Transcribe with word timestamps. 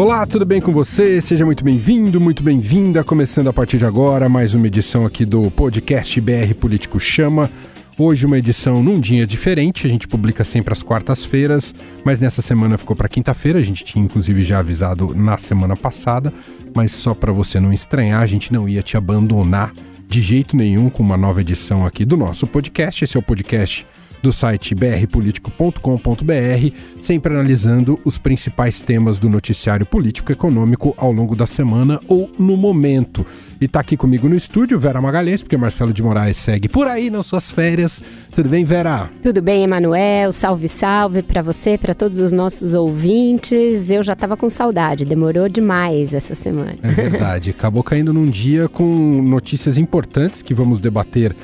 Olá, 0.00 0.24
tudo 0.24 0.46
bem 0.46 0.62
com 0.62 0.72
você? 0.72 1.20
Seja 1.20 1.44
muito 1.44 1.62
bem-vindo, 1.62 2.18
muito 2.18 2.42
bem-vinda. 2.42 3.04
Começando 3.04 3.48
a 3.48 3.52
partir 3.52 3.76
de 3.76 3.84
agora 3.84 4.30
mais 4.30 4.54
uma 4.54 4.66
edição 4.66 5.04
aqui 5.04 5.26
do 5.26 5.50
podcast 5.50 6.18
BR 6.22 6.54
Político 6.58 6.98
Chama. 6.98 7.50
Hoje 7.98 8.24
uma 8.24 8.38
edição 8.38 8.82
num 8.82 8.98
dia 8.98 9.26
diferente, 9.26 9.86
a 9.86 9.90
gente 9.90 10.08
publica 10.08 10.42
sempre 10.42 10.72
às 10.72 10.82
quartas-feiras, 10.82 11.74
mas 12.02 12.18
nessa 12.18 12.40
semana 12.40 12.78
ficou 12.78 12.96
para 12.96 13.10
quinta-feira, 13.10 13.58
a 13.58 13.62
gente 13.62 13.84
tinha 13.84 14.02
inclusive 14.02 14.42
já 14.42 14.60
avisado 14.60 15.14
na 15.14 15.36
semana 15.36 15.76
passada, 15.76 16.32
mas 16.74 16.92
só 16.92 17.12
para 17.12 17.30
você 17.30 17.60
não 17.60 17.70
estranhar, 17.70 18.22
a 18.22 18.26
gente 18.26 18.54
não 18.54 18.66
ia 18.66 18.82
te 18.82 18.96
abandonar 18.96 19.70
de 20.08 20.22
jeito 20.22 20.56
nenhum 20.56 20.88
com 20.88 21.02
uma 21.02 21.18
nova 21.18 21.42
edição 21.42 21.84
aqui 21.84 22.06
do 22.06 22.16
nosso 22.16 22.46
podcast. 22.46 23.04
Esse 23.04 23.18
é 23.18 23.20
o 23.20 23.22
podcast 23.22 23.86
do 24.22 24.32
site 24.32 24.74
brpolitico.com.br, 24.74 26.74
sempre 27.00 27.32
analisando 27.32 27.98
os 28.04 28.18
principais 28.18 28.80
temas 28.80 29.18
do 29.18 29.28
noticiário 29.28 29.86
político 29.86 30.32
econômico 30.32 30.94
ao 30.96 31.12
longo 31.12 31.34
da 31.34 31.46
semana 31.46 32.00
ou 32.06 32.30
no 32.38 32.56
momento. 32.56 33.24
E 33.60 33.68
tá 33.68 33.80
aqui 33.80 33.94
comigo 33.94 34.26
no 34.26 34.34
estúdio 34.34 34.80
Vera 34.80 35.02
Magalhães, 35.02 35.42
porque 35.42 35.54
Marcelo 35.54 35.92
de 35.92 36.02
Moraes 36.02 36.38
segue 36.38 36.66
por 36.66 36.86
aí 36.86 37.10
nas 37.10 37.26
suas 37.26 37.50
férias. 37.50 38.02
Tudo 38.34 38.48
bem, 38.48 38.64
Vera? 38.64 39.10
Tudo 39.22 39.42
bem, 39.42 39.64
Emanuel. 39.64 40.32
Salve, 40.32 40.66
salve 40.66 41.22
para 41.22 41.42
você, 41.42 41.76
para 41.76 41.94
todos 41.94 42.20
os 42.20 42.32
nossos 42.32 42.72
ouvintes. 42.72 43.90
Eu 43.90 44.02
já 44.02 44.16
tava 44.16 44.34
com 44.34 44.48
saudade, 44.48 45.04
demorou 45.04 45.46
demais 45.46 46.14
essa 46.14 46.34
semana. 46.34 46.76
É 46.82 46.88
verdade, 46.88 47.50
acabou 47.60 47.82
caindo 47.82 48.14
num 48.14 48.30
dia 48.30 48.66
com 48.66 49.20
notícias 49.22 49.76
importantes 49.76 50.40
que 50.40 50.54
vamos 50.54 50.80
debater 50.80 51.36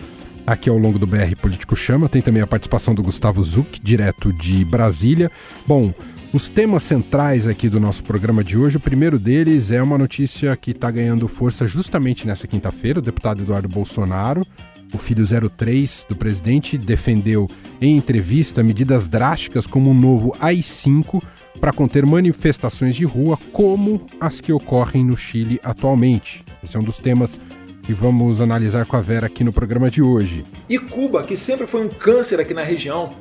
aqui 0.47 0.71
ao 0.71 0.79
longo 0.79 0.99
do 0.99 1.07
BR 1.07 1.35
Político 1.41 1.75
Chama. 1.75 2.09
Tem 2.09 2.23
também 2.23 2.41
a 2.41 2.47
participação 2.47 2.95
do 2.95 3.03
Gustavo 3.03 3.43
Zuc, 3.43 3.81
direto 3.83 4.33
de 4.33 4.65
Brasília. 4.65 5.31
Bom, 5.67 5.93
os 6.33 6.49
temas 6.49 6.83
centrais 6.85 7.49
aqui 7.49 7.69
do 7.69 7.81
nosso 7.81 8.05
programa 8.05 8.45
de 8.45 8.57
hoje, 8.57 8.77
o 8.77 8.81
primeiro 8.81 9.19
deles 9.19 9.71
é 9.71 9.83
uma 9.83 9.99
notícia 9.99 10.57
que 10.57 10.71
está 10.71 10.91
ganhando 10.91 11.27
força 11.27 11.67
justamente 11.67 12.27
nessa 12.27 12.47
quinta-feira. 12.47 13.01
O 13.01 13.03
deputado 13.03 13.43
Eduardo 13.43 13.69
Bolsonaro, 13.69 14.47
o 14.93 14.99
filho 14.99 15.25
03 15.51 16.07
do 16.09 16.15
presidente, 16.15 16.79
defendeu 16.79 17.51
em 17.81 17.97
entrevista 17.97 18.63
medidas 18.63 19.09
drásticas 19.09 19.67
como 19.67 19.91
um 19.91 19.95
novo 19.95 20.37
AI-5 20.39 21.23
para 21.61 21.73
conter 21.73 22.05
manifestações 22.05 22.95
de 22.95 23.05
rua 23.05 23.39
como 23.53 24.07
as 24.21 24.41
que 24.41 24.53
ocorrem 24.53 25.05
no 25.05 25.17
Chile 25.17 25.59
atualmente. 25.65 26.45
Esse 26.63 26.77
é 26.77 26.81
um 26.81 26.85
dos 26.85 26.99
temas 26.99 27.41
que 27.87 27.95
vamos 27.95 28.41
analisar 28.41 28.85
com 28.85 28.97
a 28.97 29.01
Vera 29.01 29.27
aqui 29.27 29.45
no 29.45 29.53
programa 29.53 29.89
de 29.89 30.03
hoje. 30.03 30.45
E 30.69 30.77
Cuba, 30.77 31.23
que 31.23 31.37
sempre 31.37 31.69
foi 31.69 31.83
um 31.83 31.89
câncer 31.89 32.41
aqui 32.41 32.53
na 32.53 32.65
região, 32.65 33.15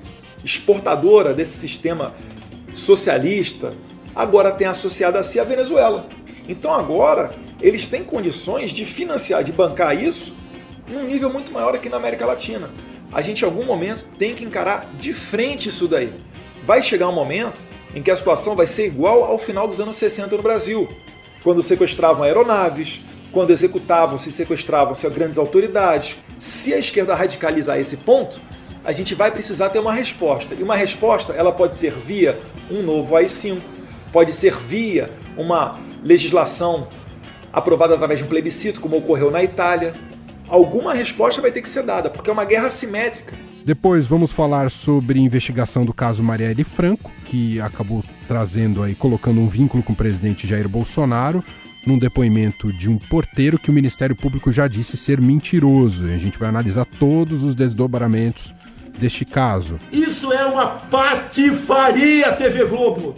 exportadora 0.44 1.36
desse 1.36 1.56
sistema 1.56 2.16
socialista, 2.74 3.74
agora 4.16 4.52
tem 4.52 4.66
associado 4.66 5.20
a 5.20 5.24
si 5.24 5.40
a 5.40 5.44
Venezuela. 5.44 6.08
Então 6.50 6.74
agora 6.74 7.36
eles 7.62 7.86
têm 7.86 8.04
condições 8.04 8.72
de 8.72 8.86
financiar, 8.86 9.44
de 9.44 9.52
bancar 9.52 9.96
isso 10.04 10.34
num 10.88 11.04
nível 11.04 11.32
muito 11.32 11.52
maior 11.52 11.76
aqui 11.76 11.88
na 11.88 11.98
América 11.98 12.26
Latina. 12.26 12.68
A 13.14 13.22
gente 13.22 13.44
em 13.44 13.46
algum 13.46 13.66
momento 13.66 14.04
tem 14.18 14.34
que 14.34 14.44
encarar 14.44 14.90
de 14.98 15.14
frente 15.14 15.70
isso 15.70 15.88
daí. 15.88 16.12
Vai 16.66 16.82
chegar 16.82 17.08
um 17.08 17.14
momento 17.14 17.62
em 17.94 18.02
que 18.02 18.10
a 18.10 18.16
situação 18.16 18.56
vai 18.56 18.66
ser 18.66 18.88
igual 18.88 19.26
ao 19.26 19.38
final 19.38 19.68
dos 19.68 19.80
anos 19.80 19.96
60 19.96 20.36
no 20.36 20.42
Brasil, 20.42 20.90
quando 21.44 21.62
sequestravam 21.62 22.24
aeronaves, 22.24 23.02
quando 23.36 23.52
executavam, 23.52 24.18
se 24.18 24.32
sequestravam-se 24.32 25.10
grandes 25.10 25.38
autoridades. 25.38 26.16
Se 26.40 26.74
a 26.74 26.80
esquerda 26.80 27.14
radicalizar 27.14 27.78
esse 27.78 27.98
ponto, 27.98 28.40
a 28.86 28.94
gente 28.94 29.14
vai 29.14 29.30
precisar 29.30 29.68
ter 29.68 29.80
uma 29.80 29.92
resposta. 29.92 30.56
E 30.56 30.64
uma 30.64 30.78
resposta, 30.78 31.34
ela 31.34 31.52
pode 31.52 31.76
ser 31.76 31.92
via 31.92 32.40
um 32.72 32.82
novo 32.82 33.14
AI-5, 33.14 33.58
pode 34.14 34.32
ser 34.32 34.56
via 34.56 35.12
uma 35.36 35.78
legislação 36.02 36.88
aprovada 37.52 37.96
através 37.96 38.20
de 38.20 38.26
um 38.26 38.30
plebiscito, 38.30 38.80
como 38.80 38.96
ocorreu 38.96 39.30
na 39.30 39.44
Itália. 39.44 39.94
Alguma 40.48 40.94
resposta 40.94 41.42
vai 41.42 41.52
ter 41.52 41.62
que 41.62 41.68
ser 41.68 41.84
dada, 41.84 42.10
porque 42.10 42.30
é 42.30 42.34
uma 42.34 42.46
guerra 42.46 42.68
assimétrica. 42.68 43.36
Depois 43.66 44.06
vamos 44.06 44.32
falar 44.32 44.72
sobre 44.72 45.20
investigação 45.20 45.84
do 45.84 45.94
caso 45.94 46.24
Marielle 46.24 46.64
Franco, 46.64 47.12
que 47.26 47.60
acabou 47.60 48.02
trazendo 48.30 48.82
aí, 48.82 48.96
colocando 48.96 49.42
um 49.42 49.50
vínculo 49.50 49.84
com 49.84 49.92
o 49.92 49.96
presidente 49.96 50.48
Jair 50.48 50.70
Bolsonaro 50.70 51.44
num 51.86 51.98
depoimento 51.98 52.74
de 52.74 52.90
um 52.90 52.98
porteiro 52.98 53.60
que 53.60 53.70
o 53.70 53.74
Ministério 53.74 54.16
Público 54.16 54.52
já 54.52 54.68
disse 54.68 54.98
ser 54.98 55.22
mentiroso. 55.22 56.06
A 56.08 56.18
gente 56.18 56.38
vai 56.38 56.50
analisar 56.50 56.86
todos 56.86 57.44
os 57.44 57.54
desdobramentos 57.54 58.54
deste 58.98 59.26
caso. 59.26 59.80
Isso 59.92 60.32
é 60.32 60.46
uma 60.46 60.68
patifaria, 60.68 62.32
TV 62.34 62.66
Globo! 62.66 63.16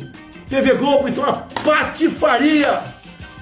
TV 0.50 0.74
Globo, 0.74 1.08
isso 1.08 1.22
é 1.22 1.24
uma 1.24 1.48
patifaria! 1.64 2.82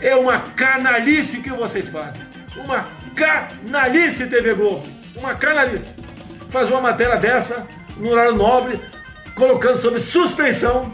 É 0.02 0.16
uma 0.16 0.40
canalice 0.40 1.38
que 1.38 1.50
vocês 1.50 1.88
fazem. 1.90 2.22
Uma 2.58 2.88
canalice, 3.16 4.28
TV 4.28 4.54
Globo! 4.54 4.86
Uma 5.16 5.34
canalice! 5.36 5.88
Fazer 6.50 6.72
uma 6.72 6.82
matéria 6.82 7.18
dessa, 7.18 7.66
no 7.98 8.10
horário 8.10 8.36
nobre, 8.36 8.80
colocando 9.34 9.82
sob 9.82 10.00
suspensão 10.00 10.94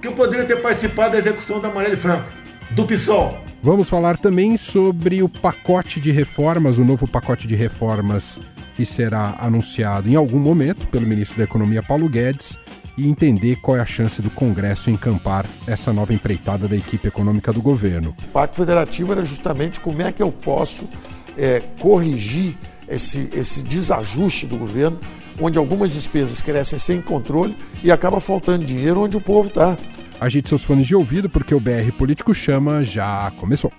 que 0.00 0.08
eu 0.08 0.12
poderia 0.12 0.44
ter 0.44 0.60
participado 0.60 1.12
da 1.12 1.18
execução 1.18 1.60
da 1.60 1.68
Marielle 1.68 1.96
Franco, 1.96 2.28
do 2.70 2.84
PSOL. 2.86 3.43
Vamos 3.64 3.88
falar 3.88 4.18
também 4.18 4.58
sobre 4.58 5.22
o 5.22 5.28
pacote 5.28 5.98
de 5.98 6.12
reformas, 6.12 6.76
o 6.76 6.84
novo 6.84 7.08
pacote 7.08 7.48
de 7.48 7.54
reformas 7.54 8.38
que 8.76 8.84
será 8.84 9.36
anunciado 9.40 10.06
em 10.06 10.14
algum 10.14 10.38
momento 10.38 10.86
pelo 10.88 11.06
ministro 11.06 11.38
da 11.38 11.44
Economia 11.44 11.82
Paulo 11.82 12.06
Guedes 12.06 12.58
e 12.98 13.08
entender 13.08 13.56
qual 13.62 13.78
é 13.78 13.80
a 13.80 13.86
chance 13.86 14.20
do 14.20 14.28
Congresso 14.28 14.90
encampar 14.90 15.46
essa 15.66 15.94
nova 15.94 16.12
empreitada 16.12 16.68
da 16.68 16.76
equipe 16.76 17.08
econômica 17.08 17.54
do 17.54 17.62
governo. 17.62 18.14
O 18.24 18.28
Pacto 18.32 18.56
Federativo 18.56 19.12
era 19.12 19.24
justamente 19.24 19.80
como 19.80 20.02
é 20.02 20.12
que 20.12 20.22
eu 20.22 20.30
posso 20.30 20.86
é, 21.34 21.62
corrigir 21.80 22.58
esse, 22.86 23.30
esse 23.32 23.62
desajuste 23.62 24.46
do 24.46 24.58
governo, 24.58 25.00
onde 25.40 25.56
algumas 25.56 25.90
despesas 25.90 26.42
crescem 26.42 26.78
sem 26.78 27.00
controle 27.00 27.56
e 27.82 27.90
acaba 27.90 28.20
faltando 28.20 28.62
dinheiro 28.62 29.00
onde 29.00 29.16
o 29.16 29.22
povo 29.22 29.48
está. 29.48 29.74
Agite 30.20 30.48
seus 30.48 30.62
fones 30.62 30.86
de 30.86 30.94
ouvido 30.94 31.28
porque 31.28 31.54
o 31.54 31.60
BR 31.60 31.92
Político 31.98 32.32
Chama 32.32 32.84
já 32.84 33.32
começou. 33.38 33.72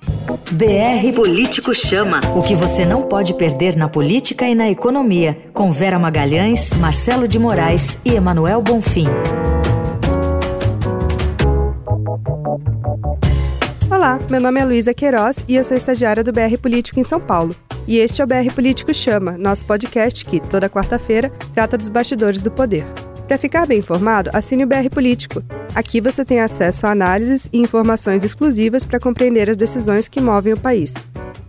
BR 0.52 1.14
Político 1.16 1.74
Chama. 1.74 2.20
O 2.36 2.42
que 2.42 2.56
você 2.56 2.86
não 2.86 3.04
pode 3.04 3.34
perder 3.34 3.76
na 3.76 3.88
política 3.88 4.48
e 4.48 4.54
na 4.54 4.70
economia. 4.70 5.38
Com 5.54 5.72
Vera 5.72 5.98
Magalhães, 5.98 6.72
Marcelo 6.74 7.28
de 7.28 7.40
Moraes 7.40 7.98
e 8.06 8.14
Emanuel 8.14 8.62
Bonfim. 8.62 9.08
Olá, 13.90 14.20
meu 14.30 14.42
nome 14.42 14.60
é 14.60 14.66
Luísa 14.66 14.94
Queiroz 14.94 15.44
e 15.48 15.56
eu 15.56 15.64
sou 15.64 15.76
estagiária 15.76 16.24
do 16.24 16.32
BR 16.32 16.58
Político 16.62 17.00
em 17.00 17.04
São 17.04 17.20
Paulo. 17.20 17.56
E 17.88 17.98
este 17.98 18.22
é 18.22 18.26
o 18.26 18.28
BR 18.28 18.52
Político 18.54 18.94
Chama, 18.94 19.38
nosso 19.38 19.66
podcast 19.66 20.26
que, 20.26 20.40
toda 20.40 20.70
quarta-feira, 20.70 21.30
trata 21.54 21.78
dos 21.78 21.88
bastidores 21.90 22.42
do 22.42 22.52
poder. 22.52 22.86
Para 23.28 23.38
ficar 23.40 23.66
bem 23.66 23.80
informado, 23.80 24.30
assine 24.34 24.64
o 24.64 24.68
BR 24.68 24.88
Político. 24.92 25.42
Aqui 25.74 26.00
você 26.00 26.24
tem 26.24 26.42
acesso 26.42 26.86
a 26.86 26.92
análises 26.92 27.50
e 27.52 27.58
informações 27.58 28.24
exclusivas 28.24 28.86
para 28.86 29.00
compreender 29.00 29.50
as 29.50 29.58
decisões 29.58 30.08
que 30.08 30.22
movem 30.22 30.54
o 30.54 30.60
país. 30.60 30.94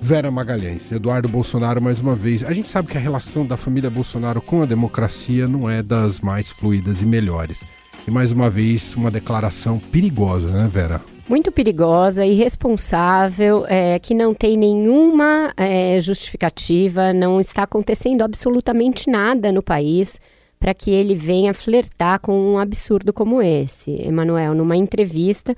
Vera 0.02 0.30
Magalhães, 0.30 0.92
Eduardo 0.92 1.30
Bolsonaro 1.30 1.82
mais 1.82 2.02
uma 2.02 2.16
vez. 2.16 2.44
A 2.44 2.52
gente 2.52 2.68
sabe 2.68 2.90
que 2.90 2.98
a 2.98 3.02
relação 3.02 3.46
da 3.46 3.56
família 3.56 3.90
Bolsonaro 3.90 4.42
com 4.42 4.62
a 4.62 4.66
democracia 4.66 5.48
não 5.48 5.70
é 5.70 5.82
das 5.82 6.20
mais 6.20 6.50
fluidas 6.50 7.02
e 7.02 7.06
melhores. 7.06 7.64
E 8.06 8.12
mais 8.12 8.34
uma 8.34 8.50
vez, 8.50 8.94
uma 8.96 9.12
declaração 9.12 9.80
perigosa, 9.80 10.50
né, 10.50 10.68
Vera? 10.70 11.00
Muito 11.32 11.50
perigosa, 11.50 12.26
irresponsável, 12.26 13.66
é, 13.66 13.98
que 14.00 14.14
não 14.14 14.34
tem 14.34 14.58
nenhuma 14.58 15.54
é, 15.56 15.98
justificativa, 16.02 17.14
não 17.14 17.40
está 17.40 17.64
acontecendo 17.64 18.22
absolutamente 18.22 19.10
nada 19.10 19.50
no 19.50 19.64
país 19.64 20.20
para 20.60 20.74
que 20.74 20.92
ele 20.92 21.16
venha 21.16 21.54
flertar 21.54 22.20
com 22.20 22.38
um 22.38 22.60
absurdo 22.60 23.14
como 23.14 23.42
esse. 23.42 23.92
Emanuel, 24.06 24.54
numa 24.54 24.76
entrevista, 24.76 25.56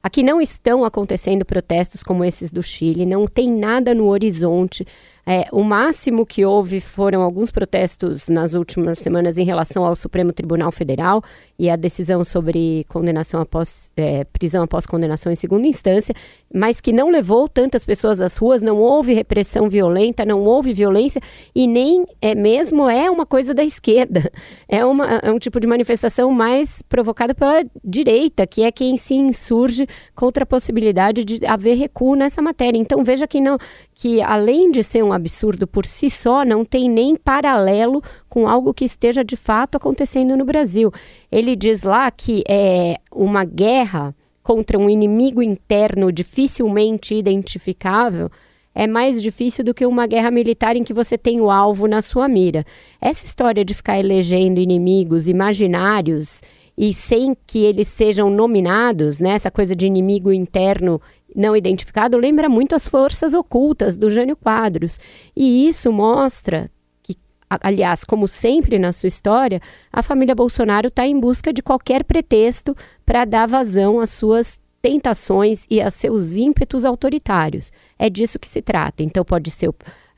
aqui 0.00 0.22
não 0.22 0.40
estão 0.40 0.84
acontecendo 0.84 1.44
protestos 1.44 2.04
como 2.04 2.24
esses 2.24 2.52
do 2.52 2.62
Chile, 2.62 3.04
não 3.04 3.26
tem 3.26 3.50
nada 3.50 3.92
no 3.92 4.06
horizonte 4.06 4.86
é, 5.28 5.48
o 5.50 5.64
máximo 5.64 6.24
que 6.24 6.44
houve 6.44 6.80
foram 6.80 7.20
alguns 7.20 7.50
protestos 7.50 8.28
nas 8.28 8.54
últimas 8.54 9.00
semanas 9.00 9.36
em 9.36 9.44
relação 9.44 9.84
ao 9.84 9.96
Supremo 9.96 10.32
Tribunal 10.32 10.70
Federal 10.70 11.20
e 11.58 11.68
a 11.68 11.74
decisão 11.74 12.24
sobre 12.24 12.84
condenação 12.88 13.40
após 13.40 13.92
é, 13.96 14.22
prisão 14.22 14.62
após 14.62 14.86
condenação 14.86 15.32
em 15.32 15.34
segunda 15.34 15.66
instância, 15.66 16.14
mas 16.54 16.80
que 16.80 16.92
não 16.92 17.10
levou 17.10 17.48
tantas 17.48 17.84
pessoas 17.84 18.20
às 18.20 18.36
ruas, 18.36 18.62
não 18.62 18.76
houve 18.76 19.14
repressão 19.14 19.68
violenta, 19.68 20.24
não 20.24 20.44
houve 20.44 20.72
violência 20.72 21.20
e 21.52 21.66
nem 21.66 22.06
é 22.22 22.32
mesmo 22.32 22.88
é 22.88 23.10
uma 23.10 23.26
coisa 23.26 23.52
da 23.52 23.64
esquerda. 23.64 24.30
É, 24.68 24.84
uma, 24.84 25.06
é 25.22 25.30
um 25.30 25.38
tipo 25.38 25.60
de 25.60 25.66
manifestação 25.66 26.30
mais 26.30 26.82
provocada 26.82 27.34
pela 27.34 27.64
direita, 27.84 28.46
que 28.46 28.62
é 28.62 28.72
quem 28.72 28.96
se 28.96 29.14
insurge 29.14 29.86
contra 30.14 30.42
a 30.42 30.46
possibilidade 30.46 31.24
de 31.24 31.46
haver 31.46 31.76
recuo 31.76 32.16
nessa 32.16 32.42
matéria. 32.42 32.78
Então 32.78 33.04
veja 33.04 33.26
que 33.26 33.40
não 33.40 33.58
que 33.94 34.20
além 34.20 34.70
de 34.70 34.82
ser 34.82 35.02
um 35.02 35.12
absurdo 35.16 35.66
por 35.66 35.84
si 35.84 36.08
só, 36.08 36.44
não 36.44 36.64
tem 36.64 36.88
nem 36.88 37.16
paralelo 37.16 38.02
com 38.28 38.46
algo 38.46 38.72
que 38.72 38.84
esteja 38.84 39.24
de 39.24 39.36
fato 39.36 39.76
acontecendo 39.76 40.36
no 40.36 40.44
Brasil. 40.44 40.92
Ele 41.30 41.56
diz 41.56 41.82
lá 41.82 42.10
que 42.10 42.44
é 42.48 42.98
uma 43.10 43.44
guerra 43.44 44.14
contra 44.42 44.78
um 44.78 44.88
inimigo 44.88 45.42
interno 45.42 46.12
dificilmente 46.12 47.14
identificável 47.14 48.30
é 48.78 48.86
mais 48.86 49.22
difícil 49.22 49.64
do 49.64 49.72
que 49.72 49.86
uma 49.86 50.06
guerra 50.06 50.30
militar 50.30 50.76
em 50.76 50.84
que 50.84 50.92
você 50.92 51.16
tem 51.16 51.40
o 51.40 51.50
alvo 51.50 51.88
na 51.88 52.02
sua 52.02 52.28
mira. 52.28 52.62
Essa 53.00 53.24
história 53.24 53.64
de 53.64 53.72
ficar 53.72 53.98
elegendo 53.98 54.60
inimigos 54.60 55.28
imaginários 55.28 56.42
e 56.76 56.92
sem 56.92 57.34
que 57.46 57.64
eles 57.64 57.88
sejam 57.88 58.28
nominados, 58.28 59.18
né, 59.18 59.30
essa 59.30 59.50
coisa 59.50 59.74
de 59.74 59.86
inimigo 59.86 60.30
interno 60.30 61.00
não 61.34 61.56
identificado 61.56 62.16
lembra 62.16 62.48
muito 62.48 62.74
as 62.74 62.86
forças 62.86 63.34
ocultas 63.34 63.96
do 63.96 64.08
Jânio 64.08 64.36
Quadros. 64.36 64.98
E 65.34 65.66
isso 65.68 65.92
mostra 65.92 66.70
que, 67.02 67.16
aliás, 67.48 68.04
como 68.04 68.28
sempre 68.28 68.78
na 68.78 68.92
sua 68.92 69.08
história, 69.08 69.60
a 69.92 70.02
família 70.02 70.34
Bolsonaro 70.34 70.88
está 70.88 71.06
em 71.06 71.18
busca 71.18 71.52
de 71.52 71.62
qualquer 71.62 72.04
pretexto 72.04 72.76
para 73.04 73.24
dar 73.24 73.46
vazão 73.46 74.00
às 74.00 74.10
suas 74.10 74.58
tentações 74.80 75.66
e 75.68 75.80
a 75.80 75.90
seus 75.90 76.36
ímpetos 76.36 76.84
autoritários. 76.84 77.72
É 77.98 78.08
disso 78.08 78.38
que 78.38 78.48
se 78.48 78.62
trata. 78.62 79.02
Então, 79.02 79.24
pode 79.24 79.50
ser 79.50 79.68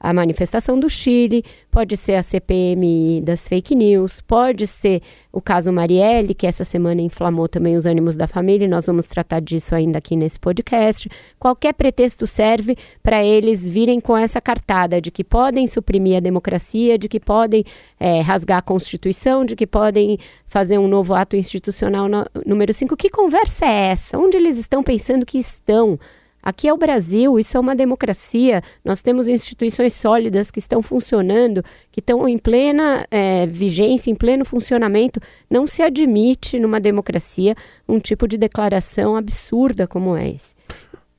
a 0.01 0.13
manifestação 0.13 0.79
do 0.79 0.89
Chile, 0.89 1.45
pode 1.71 1.97
ser 1.97 2.15
a 2.15 2.23
CPMI 2.23 3.21
das 3.23 3.49
fake 3.49 3.75
news, 3.75 4.21
pode 4.21 4.67
ser 4.67 5.03
o 5.33 5.41
caso 5.41 5.73
Marielle, 5.73 6.35
que 6.35 6.47
essa 6.47 6.65
semana 6.65 7.01
inflamou 7.01 7.49
também 7.49 7.77
os 7.77 7.87
ânimos 7.87 8.17
da 8.17 8.27
família, 8.27 8.65
e 8.65 8.69
nós 8.69 8.87
vamos 8.87 9.07
tratar 9.07 9.41
disso 9.41 9.75
ainda 9.75 9.99
aqui 9.99 10.17
nesse 10.17 10.39
podcast. 10.39 11.09
Qualquer 11.39 11.75
pretexto 11.75 12.27
serve 12.27 12.77
para 13.03 13.25
eles 13.25 13.67
virem 13.67 14.01
com 14.01 14.17
essa 14.17 14.41
cartada 14.41 15.01
de 15.01 15.11
que 15.11 15.25
podem 15.25 15.67
suprimir 15.67 16.17
a 16.17 16.21
democracia, 16.21 16.99
de 16.99 17.09
que 17.09 17.21
podem 17.21 17.65
é, 17.99 18.21
rasgar 18.21 18.59
a 18.59 18.63
Constituição, 18.63 19.45
de 19.45 19.57
que 19.57 19.67
podem 19.67 20.19
fazer 20.47 20.79
um 20.79 20.89
novo 20.89 21.15
ato 21.15 21.37
institucional 21.37 22.09
no, 22.09 22.25
número 22.47 22.73
5. 22.73 22.97
Que 22.97 23.11
conversa 23.11 23.67
é 23.67 23.91
essa? 23.91 24.19
Onde 24.19 24.37
eles 24.37 24.59
estão 24.59 24.83
pensando 24.83 25.27
que 25.27 25.39
estão? 25.39 25.99
Aqui 26.43 26.69
é 26.69 26.73
o 26.73 26.77
Brasil, 26.77 27.39
isso 27.39 27.57
é 27.57 27.61
uma 27.61 27.75
democracia. 27.75 28.63
Nós 28.85 29.03
temos 29.03 29.29
instituições 29.29 29.93
sólidas 29.95 30.51
que 30.51 30.59
estão 30.59 30.83
funcionando, 30.83 31.63
que 31.91 32.01
estão 32.01 32.29
em 32.29 32.39
plena 32.39 33.07
é, 33.11 33.47
vigência, 33.47 34.11
em 34.11 34.15
pleno 34.15 34.45
funcionamento. 34.45 35.21
Não 35.51 35.67
se 35.67 35.83
admite 35.83 36.59
numa 36.59 36.81
democracia 36.81 37.55
um 37.89 37.99
tipo 37.99 38.27
de 38.27 38.39
declaração 38.39 39.17
absurda 39.17 39.87
como 39.87 40.17
esse. 40.17 40.55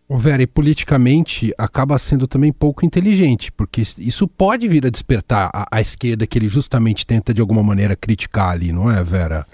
O 0.07 0.18
Vera, 0.18 0.42
e 0.42 0.48
politicamente 0.48 1.54
acaba 1.56 2.00
sendo 2.00 2.27
também 2.27 2.51
pouco 2.51 2.83
inteligente, 2.83 3.51
porque 3.51 3.83
isso 4.00 4.27
pode 4.27 4.68
vir 4.68 4.83
a 4.83 4.89
despertar 4.89 5.51
a, 5.54 5.68
a 5.69 5.80
esquerda 5.80 6.25
que 6.25 6.39
ele 6.39 6.48
justamente 6.48 7.06
tenta 7.06 7.31
de 7.31 7.39
alguma 7.39 7.62
maneira 7.62 7.95
criticar 7.95 8.50
ali, 8.50 8.72
não 8.72 8.89
é, 8.89 9.04
Vera? 9.04 9.45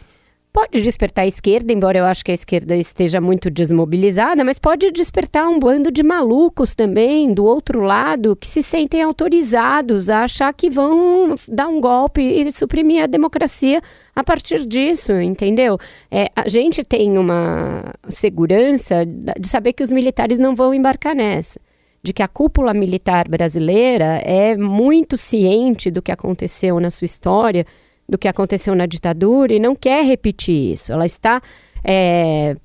Pode 0.55 0.81
despertar 0.81 1.23
a 1.23 1.27
esquerda, 1.27 1.73
embora 1.73 1.97
eu 1.97 2.05
acho 2.05 2.23
que 2.23 2.31
a 2.31 2.33
esquerda 2.33 2.77
esteja 2.77 3.19
muito 3.19 3.51
desmobilizada, 3.51 4.41
mas 4.41 4.57
pode 4.57 4.89
despertar 4.89 5.49
um 5.49 5.59
bando 5.59 5.91
de 5.91 6.01
malucos 6.01 6.73
também 6.73 7.33
do 7.33 7.43
outro 7.43 7.81
lado 7.81 8.37
que 8.37 8.47
se 8.47 8.63
sentem 8.63 9.01
autorizados 9.01 10.09
a 10.09 10.23
achar 10.23 10.53
que 10.53 10.69
vão 10.69 11.35
dar 11.49 11.67
um 11.67 11.81
golpe 11.81 12.21
e 12.21 12.49
suprimir 12.53 13.03
a 13.03 13.05
democracia 13.05 13.81
a 14.15 14.23
partir 14.23 14.65
disso, 14.65 15.11
entendeu? 15.19 15.77
É, 16.09 16.29
a 16.33 16.47
gente 16.47 16.85
tem 16.85 17.17
uma 17.17 17.93
segurança 18.07 19.05
de 19.05 19.49
saber 19.49 19.73
que 19.73 19.83
os 19.83 19.91
militares 19.91 20.37
não 20.37 20.55
vão 20.55 20.73
embarcar 20.73 21.13
nessa 21.13 21.59
de 22.01 22.13
que 22.13 22.21
a 22.21 22.27
cúpula 22.27 22.71
militar 22.71 23.27
brasileira 23.27 24.21
é 24.23 24.55
muito 24.55 25.17
ciente 25.17 25.89
do 25.89 26.03
que 26.03 26.11
aconteceu 26.11 26.79
na 26.79 26.91
sua 26.91 27.05
história 27.05 27.65
do 28.07 28.17
que 28.17 28.27
aconteceu 28.27 28.75
na 28.75 28.85
ditadura 28.85 29.53
e 29.53 29.59
não 29.59 29.75
quer 29.75 30.05
repetir 30.05 30.73
isso. 30.73 30.91
Ela 30.91 31.05
está 31.05 31.41
é, 31.83 32.55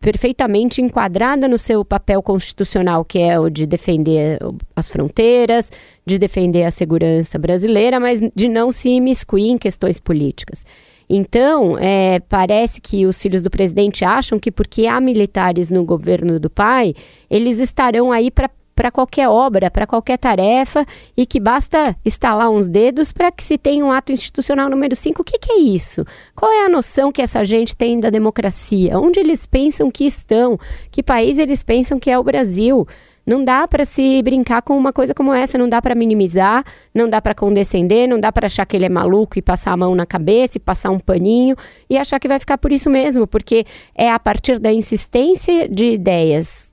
perfeitamente 0.00 0.80
enquadrada 0.80 1.48
no 1.48 1.58
seu 1.58 1.84
papel 1.84 2.22
constitucional, 2.22 3.04
que 3.04 3.18
é 3.18 3.38
o 3.38 3.50
de 3.50 3.66
defender 3.66 4.38
as 4.74 4.88
fronteiras, 4.88 5.70
de 6.04 6.18
defender 6.18 6.64
a 6.64 6.70
segurança 6.70 7.38
brasileira, 7.38 7.98
mas 7.98 8.20
de 8.34 8.48
não 8.48 8.70
se 8.70 8.88
imiscuir 8.88 9.48
em 9.48 9.58
questões 9.58 9.98
políticas. 9.98 10.64
Então, 11.08 11.78
é, 11.78 12.20
parece 12.20 12.80
que 12.80 13.06
os 13.06 13.20
filhos 13.20 13.42
do 13.42 13.50
presidente 13.50 14.04
acham 14.04 14.38
que 14.38 14.50
porque 14.50 14.86
há 14.86 15.00
militares 15.00 15.70
no 15.70 15.84
governo 15.84 16.40
do 16.40 16.50
pai, 16.50 16.94
eles 17.30 17.58
estarão 17.58 18.10
aí 18.10 18.30
para 18.30 18.50
para 18.76 18.90
qualquer 18.90 19.26
obra, 19.28 19.70
para 19.70 19.86
qualquer 19.86 20.18
tarefa 20.18 20.84
e 21.16 21.24
que 21.24 21.40
basta 21.40 21.96
estalar 22.04 22.50
uns 22.50 22.68
dedos 22.68 23.10
para 23.10 23.32
que 23.32 23.42
se 23.42 23.56
tenha 23.56 23.84
um 23.84 23.90
ato 23.90 24.12
institucional 24.12 24.68
número 24.68 24.94
5. 24.94 25.22
O 25.22 25.24
que, 25.24 25.38
que, 25.38 25.52
é 25.52 25.58
isso? 25.60 26.04
Qual 26.34 26.52
é 26.52 26.66
a 26.66 26.68
noção 26.68 27.10
que 27.10 27.22
essa 27.22 27.42
gente 27.42 27.74
tem 27.74 27.98
da 27.98 28.10
democracia? 28.10 28.98
Onde 28.98 29.18
eles 29.18 29.46
pensam 29.46 29.90
que 29.90 30.04
estão? 30.04 30.58
Que 30.90 31.02
país 31.02 31.38
eles 31.38 31.62
pensam 31.62 31.98
que 31.98 32.10
é 32.10 32.18
o 32.18 32.22
Brasil? 32.22 32.86
Não 33.26 33.42
dá 33.42 33.66
para 33.66 33.84
se 33.84 34.22
brincar 34.22 34.62
com 34.62 34.78
uma 34.78 34.92
coisa 34.92 35.12
como 35.12 35.32
essa, 35.32 35.58
não 35.58 35.68
dá 35.68 35.82
para 35.82 35.96
minimizar, 35.96 36.62
não 36.94 37.10
dá 37.10 37.20
para 37.20 37.34
condescender, 37.34 38.08
não 38.08 38.20
dá 38.20 38.30
para 38.30 38.46
achar 38.46 38.64
que 38.64 38.76
ele 38.76 38.84
é 38.84 38.88
maluco 38.88 39.36
e 39.36 39.42
passar 39.42 39.72
a 39.72 39.76
mão 39.76 39.96
na 39.96 40.06
cabeça 40.06 40.58
e 40.58 40.60
passar 40.60 40.90
um 40.90 40.98
paninho 41.00 41.56
e 41.90 41.98
achar 41.98 42.20
que 42.20 42.28
vai 42.28 42.38
ficar 42.38 42.56
por 42.56 42.70
isso 42.70 42.88
mesmo, 42.88 43.26
porque 43.26 43.64
é 43.96 44.08
a 44.12 44.18
partir 44.18 44.60
da 44.60 44.72
insistência 44.72 45.68
de 45.68 45.86
ideias 45.86 46.65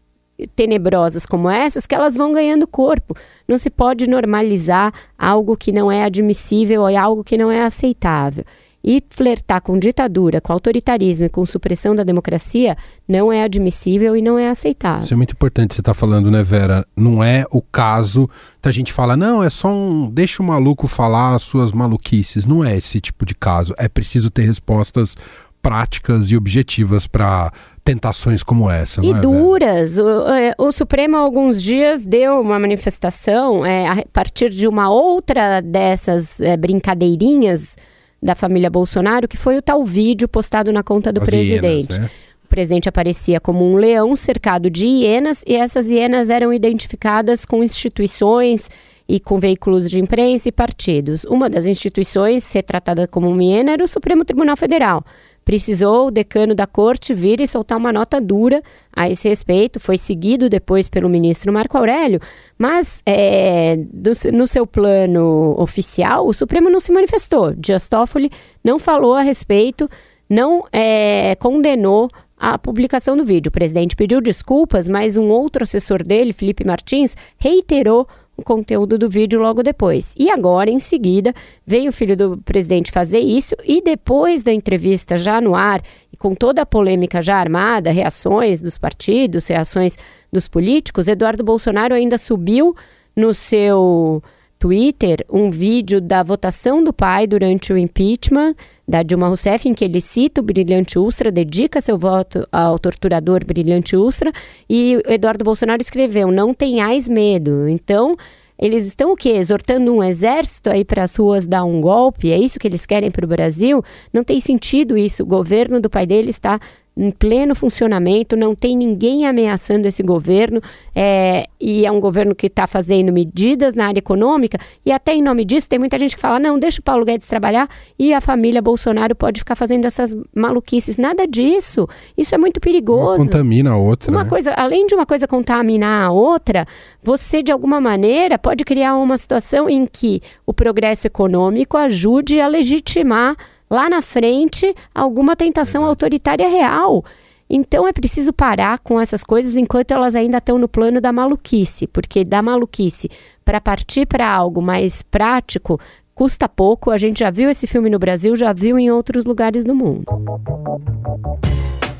tenebrosas 0.55 1.25
como 1.25 1.49
essas 1.49 1.85
que 1.85 1.95
elas 1.95 2.15
vão 2.15 2.31
ganhando 2.31 2.67
corpo. 2.67 3.15
Não 3.47 3.57
se 3.57 3.69
pode 3.69 4.07
normalizar 4.07 4.93
algo 5.17 5.57
que 5.57 5.71
não 5.71 5.91
é 5.91 6.03
admissível 6.03 6.81
ou 6.81 6.97
algo 6.97 7.23
que 7.23 7.37
não 7.37 7.51
é 7.51 7.63
aceitável. 7.63 8.43
E 8.85 9.01
flertar 9.09 9.61
com 9.61 9.79
ditadura, 9.79 10.41
com 10.41 10.51
autoritarismo 10.51 11.25
e 11.25 11.29
com 11.29 11.45
supressão 11.45 11.95
da 11.95 12.03
democracia 12.03 12.75
não 13.07 13.31
é 13.31 13.41
admissível 13.41 14.13
e 14.13 14.21
não 14.21 14.37
é 14.37 14.49
aceitável. 14.49 15.03
Isso 15.03 15.13
é 15.13 15.17
muito 15.17 15.31
importante 15.31 15.73
você 15.73 15.79
estar 15.79 15.93
tá 15.93 15.99
falando, 15.99 16.29
né, 16.29 16.43
Vera? 16.43 16.85
Não 16.93 17.23
é 17.23 17.45
o 17.49 17.61
caso 17.61 18.29
que 18.61 18.67
a 18.67 18.71
gente 18.73 18.91
fala, 18.91 19.15
não, 19.15 19.41
é 19.41 19.49
só 19.49 19.69
um. 19.69 20.09
Deixa 20.09 20.43
o 20.43 20.45
maluco 20.45 20.85
falar 20.85 21.33
as 21.35 21.43
suas 21.43 21.71
maluquices. 21.71 22.45
Não 22.45 22.61
é 22.61 22.75
esse 22.75 22.99
tipo 22.99 23.25
de 23.25 23.33
caso. 23.33 23.73
É 23.77 23.87
preciso 23.87 24.29
ter 24.29 24.43
respostas 24.43 25.15
práticas 25.61 26.29
e 26.29 26.35
objetivas 26.35 27.07
para 27.07 27.53
tentações 27.83 28.43
como 28.43 28.69
essa. 28.69 29.03
E 29.03 29.11
é, 29.11 29.13
duras. 29.13 29.97
O, 29.97 30.27
é, 30.29 30.55
o, 30.57 30.71
Supremo, 30.71 31.17
há 31.17 31.19
alguns 31.19 31.61
dias, 31.61 32.01
deu 32.01 32.39
uma 32.39 32.57
manifestação 32.57 33.65
é, 33.65 33.87
a 33.87 34.05
partir 34.11 34.49
de 34.49 34.67
uma 34.67 34.89
outra 34.89 35.61
dessas 35.61 36.39
é, 36.39 36.55
brincadeirinhas 36.55 37.75
da 38.21 38.35
família 38.35 38.69
Bolsonaro, 38.69 39.27
que 39.27 39.35
foi 39.35 39.57
o 39.57 39.61
tal 39.61 39.83
vídeo 39.83 40.27
postado 40.27 40.71
na 40.71 40.81
conta 40.81 41.11
do 41.11 41.21
As 41.21 41.29
presidente. 41.29 41.91
Hienas, 41.91 41.97
né? 41.97 42.09
O 42.45 42.47
presidente 42.47 42.87
aparecia 42.87 43.39
como 43.39 43.65
um 43.65 43.75
leão 43.75 44.15
cercado 44.15 44.69
de 44.69 44.85
hienas 44.85 45.43
e 45.45 45.55
essas 45.55 45.87
hienas 45.87 46.29
eram 46.29 46.53
identificadas 46.53 47.45
com 47.45 47.63
instituições 47.63 48.69
e 49.07 49.19
com 49.19 49.39
veículos 49.39 49.89
de 49.89 49.99
imprensa 49.99 50.47
e 50.47 50.51
partidos. 50.51 51.23
Uma 51.25 51.49
das 51.49 51.65
instituições 51.65 52.49
retratada 52.53 53.07
como 53.07 53.41
hiena 53.41 53.71
era 53.71 53.83
o 53.83 53.87
Supremo 53.87 54.23
Tribunal 54.23 54.55
Federal 54.55 55.03
precisou 55.43 56.07
o 56.07 56.11
decano 56.11 56.55
da 56.55 56.65
corte 56.65 57.13
vir 57.13 57.39
e 57.39 57.47
soltar 57.47 57.77
uma 57.77 57.91
nota 57.91 58.19
dura 58.19 58.61
a 58.95 59.09
esse 59.09 59.27
respeito. 59.27 59.79
Foi 59.79 59.97
seguido 59.97 60.49
depois 60.49 60.89
pelo 60.89 61.09
ministro 61.09 61.51
Marco 61.51 61.77
Aurélio, 61.77 62.19
mas 62.57 63.01
é, 63.05 63.77
do, 63.77 64.11
no 64.31 64.47
seu 64.47 64.65
plano 64.65 65.55
oficial, 65.57 66.27
o 66.27 66.33
Supremo 66.33 66.69
não 66.69 66.79
se 66.79 66.91
manifestou. 66.91 67.53
Dias 67.53 67.87
Toffoli 67.87 68.31
não 68.63 68.79
falou 68.79 69.13
a 69.13 69.21
respeito 69.21 69.89
não 70.29 70.63
é, 70.71 71.35
condenou 71.35 72.09
a 72.37 72.57
publicação 72.57 73.15
do 73.15 73.23
vídeo. 73.23 73.49
O 73.49 73.53
presidente 73.53 73.95
pediu 73.95 74.19
desculpas, 74.19 74.89
mas 74.89 75.15
um 75.17 75.29
outro 75.29 75.63
assessor 75.63 76.03
dele, 76.03 76.33
Felipe 76.33 76.65
Martins, 76.65 77.15
reiterou 77.37 78.07
o 78.35 78.43
conteúdo 78.43 78.97
do 78.97 79.09
vídeo 79.09 79.39
logo 79.39 79.61
depois. 79.61 80.13
E 80.17 80.29
agora, 80.29 80.69
em 80.69 80.79
seguida, 80.79 81.33
veio 81.65 81.89
o 81.89 81.93
filho 81.93 82.17
do 82.17 82.37
presidente 82.37 82.91
fazer 82.91 83.19
isso 83.19 83.55
e 83.63 83.81
depois 83.81 84.43
da 84.43 84.51
entrevista 84.51 85.17
já 85.17 85.39
no 85.39 85.55
ar 85.55 85.81
e 86.11 86.17
com 86.17 86.33
toda 86.33 86.61
a 86.61 86.65
polêmica 86.65 87.21
já 87.21 87.37
armada, 87.37 87.91
reações 87.91 88.61
dos 88.61 88.77
partidos, 88.77 89.47
reações 89.47 89.97
dos 90.31 90.47
políticos, 90.47 91.07
Eduardo 91.07 91.43
Bolsonaro 91.43 91.93
ainda 91.93 92.17
subiu 92.17 92.75
no 93.15 93.33
seu 93.33 94.21
Twitter 94.63 95.25
um 95.29 95.49
vídeo 95.49 95.99
da 95.99 96.23
votação 96.23 96.81
do 96.81 96.93
pai 96.93 97.27
durante 97.27 97.73
o 97.73 97.77
impeachment 97.77 98.55
da 98.87 99.03
Dilma 99.03 99.27
Rousseff, 99.27 99.67
em 99.67 99.73
que 99.73 99.83
ele 99.83 99.99
cita 99.99 100.39
o 100.39 100.43
Brilhante 100.43 100.97
Ustra, 100.97 101.29
dedica 101.29 101.81
seu 101.81 101.97
voto 101.97 102.47
ao 102.49 102.79
torturador 102.79 103.45
Brilhante 103.45 103.97
Ustra, 103.97 104.31
e 104.69 105.03
Eduardo 105.05 105.43
Bolsonaro 105.43 105.81
escreveu: 105.81 106.31
Não 106.31 106.53
tenhais 106.53 107.09
medo. 107.09 107.67
Então, 107.67 108.15
eles 108.57 108.85
estão 108.85 109.11
o 109.11 109.17
quê? 109.17 109.31
Exortando 109.31 109.93
um 109.93 110.01
exército 110.01 110.69
aí 110.69 110.85
para 110.85 111.03
as 111.03 111.13
ruas 111.17 111.45
dar 111.45 111.65
um 111.65 111.81
golpe? 111.81 112.31
É 112.31 112.37
isso 112.37 112.57
que 112.57 112.65
eles 112.65 112.85
querem 112.85 113.11
para 113.11 113.25
o 113.25 113.27
Brasil? 113.27 113.83
Não 114.13 114.23
tem 114.23 114.39
sentido 114.39 114.97
isso. 114.97 115.23
O 115.23 115.25
governo 115.25 115.81
do 115.81 115.89
pai 115.89 116.05
dele 116.05 116.29
está 116.29 116.57
em 116.95 117.11
pleno 117.11 117.55
funcionamento, 117.55 118.35
não 118.35 118.53
tem 118.53 118.77
ninguém 118.77 119.25
ameaçando 119.25 119.87
esse 119.87 120.03
governo, 120.03 120.61
é, 120.95 121.47
e 121.59 121.85
é 121.85 121.91
um 121.91 121.99
governo 121.99 122.35
que 122.35 122.47
está 122.47 122.67
fazendo 122.67 123.11
medidas 123.11 123.73
na 123.73 123.87
área 123.87 123.99
econômica, 123.99 124.57
e 124.85 124.91
até 124.91 125.15
em 125.15 125.21
nome 125.21 125.43
disso 125.43 125.67
tem 125.67 125.79
muita 125.79 125.97
gente 125.97 126.15
que 126.15 126.21
fala: 126.21 126.39
não, 126.39 126.59
deixa 126.59 126.79
o 126.79 126.83
Paulo 126.83 127.03
Guedes 127.03 127.27
trabalhar 127.27 127.67
e 127.97 128.13
a 128.13 128.21
família 128.21 128.61
Bolsonaro 128.61 129.15
pode 129.15 129.39
ficar 129.39 129.55
fazendo 129.55 129.85
essas 129.85 130.15
maluquices. 130.35 130.97
Nada 130.97 131.25
disso. 131.27 131.87
Isso 132.17 132.35
é 132.35 132.37
muito 132.37 132.59
perigoso. 132.59 133.21
Uma 133.21 133.25
contamina 133.25 133.71
a 133.71 133.77
outra. 133.77 134.11
Uma 134.11 134.23
né? 134.23 134.29
coisa, 134.29 134.53
além 134.53 134.85
de 134.85 134.93
uma 134.93 135.05
coisa 135.05 135.27
contaminar 135.27 136.07
a 136.07 136.11
outra, 136.11 136.65
você 137.03 137.41
de 137.41 137.51
alguma 137.51 137.81
maneira 137.81 138.37
pode 138.37 138.63
criar 138.63 138.95
uma 138.95 139.17
situação 139.17 139.69
em 139.69 139.85
que 139.85 140.21
o 140.45 140.53
progresso 140.53 141.07
econômico 141.07 141.77
ajude 141.77 142.39
a 142.39 142.47
legitimar 142.47 143.35
lá 143.69 143.89
na 143.89 144.01
frente 144.01 144.73
alguma 144.93 145.35
tentação 145.35 145.83
autoritária 145.83 146.47
real. 146.47 147.03
Então 147.49 147.87
é 147.87 147.93
preciso 147.93 148.33
parar 148.33 148.79
com 148.79 148.99
essas 148.99 149.23
coisas 149.23 149.55
enquanto 149.55 149.91
elas 149.91 150.15
ainda 150.15 150.37
estão 150.37 150.57
no 150.57 150.67
plano 150.67 150.99
da 150.99 151.11
maluquice, 151.11 151.85
porque 151.87 152.23
da 152.23 152.41
maluquice 152.41 153.09
para 153.45 153.61
partir 153.61 154.05
para 154.05 154.27
algo 154.27 154.61
mais 154.61 155.01
prático 155.01 155.79
custa 156.15 156.47
pouco. 156.47 156.91
A 156.91 156.97
gente 156.97 157.19
já 157.19 157.29
viu 157.29 157.49
esse 157.49 157.67
filme 157.67 157.89
no 157.89 157.99
Brasil, 157.99 158.35
já 158.35 158.53
viu 158.53 158.79
em 158.79 158.89
outros 158.91 159.25
lugares 159.25 159.63
do 159.63 159.75
mundo. 159.75 160.05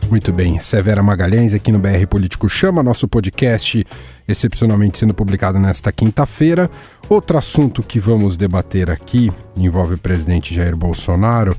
Muito 0.10 0.32
bem, 0.32 0.60
Severa 0.60 1.02
Magalhães 1.02 1.56
aqui 1.56 1.72
no 1.72 1.80
BR 1.80 2.06
Político 2.08 2.48
Chama, 2.48 2.84
nosso 2.84 3.08
podcast 3.08 3.84
excepcionalmente 4.28 5.00
sendo 5.00 5.14
publicado 5.14 5.58
nesta 5.58 5.92
quinta-feira. 5.92 6.70
Outro 7.14 7.38
assunto 7.38 7.84
que 7.84 8.00
vamos 8.00 8.36
debater 8.36 8.90
aqui 8.90 9.32
envolve 9.56 9.94
o 9.94 9.98
presidente 10.00 10.52
Jair 10.52 10.76
Bolsonaro. 10.76 11.56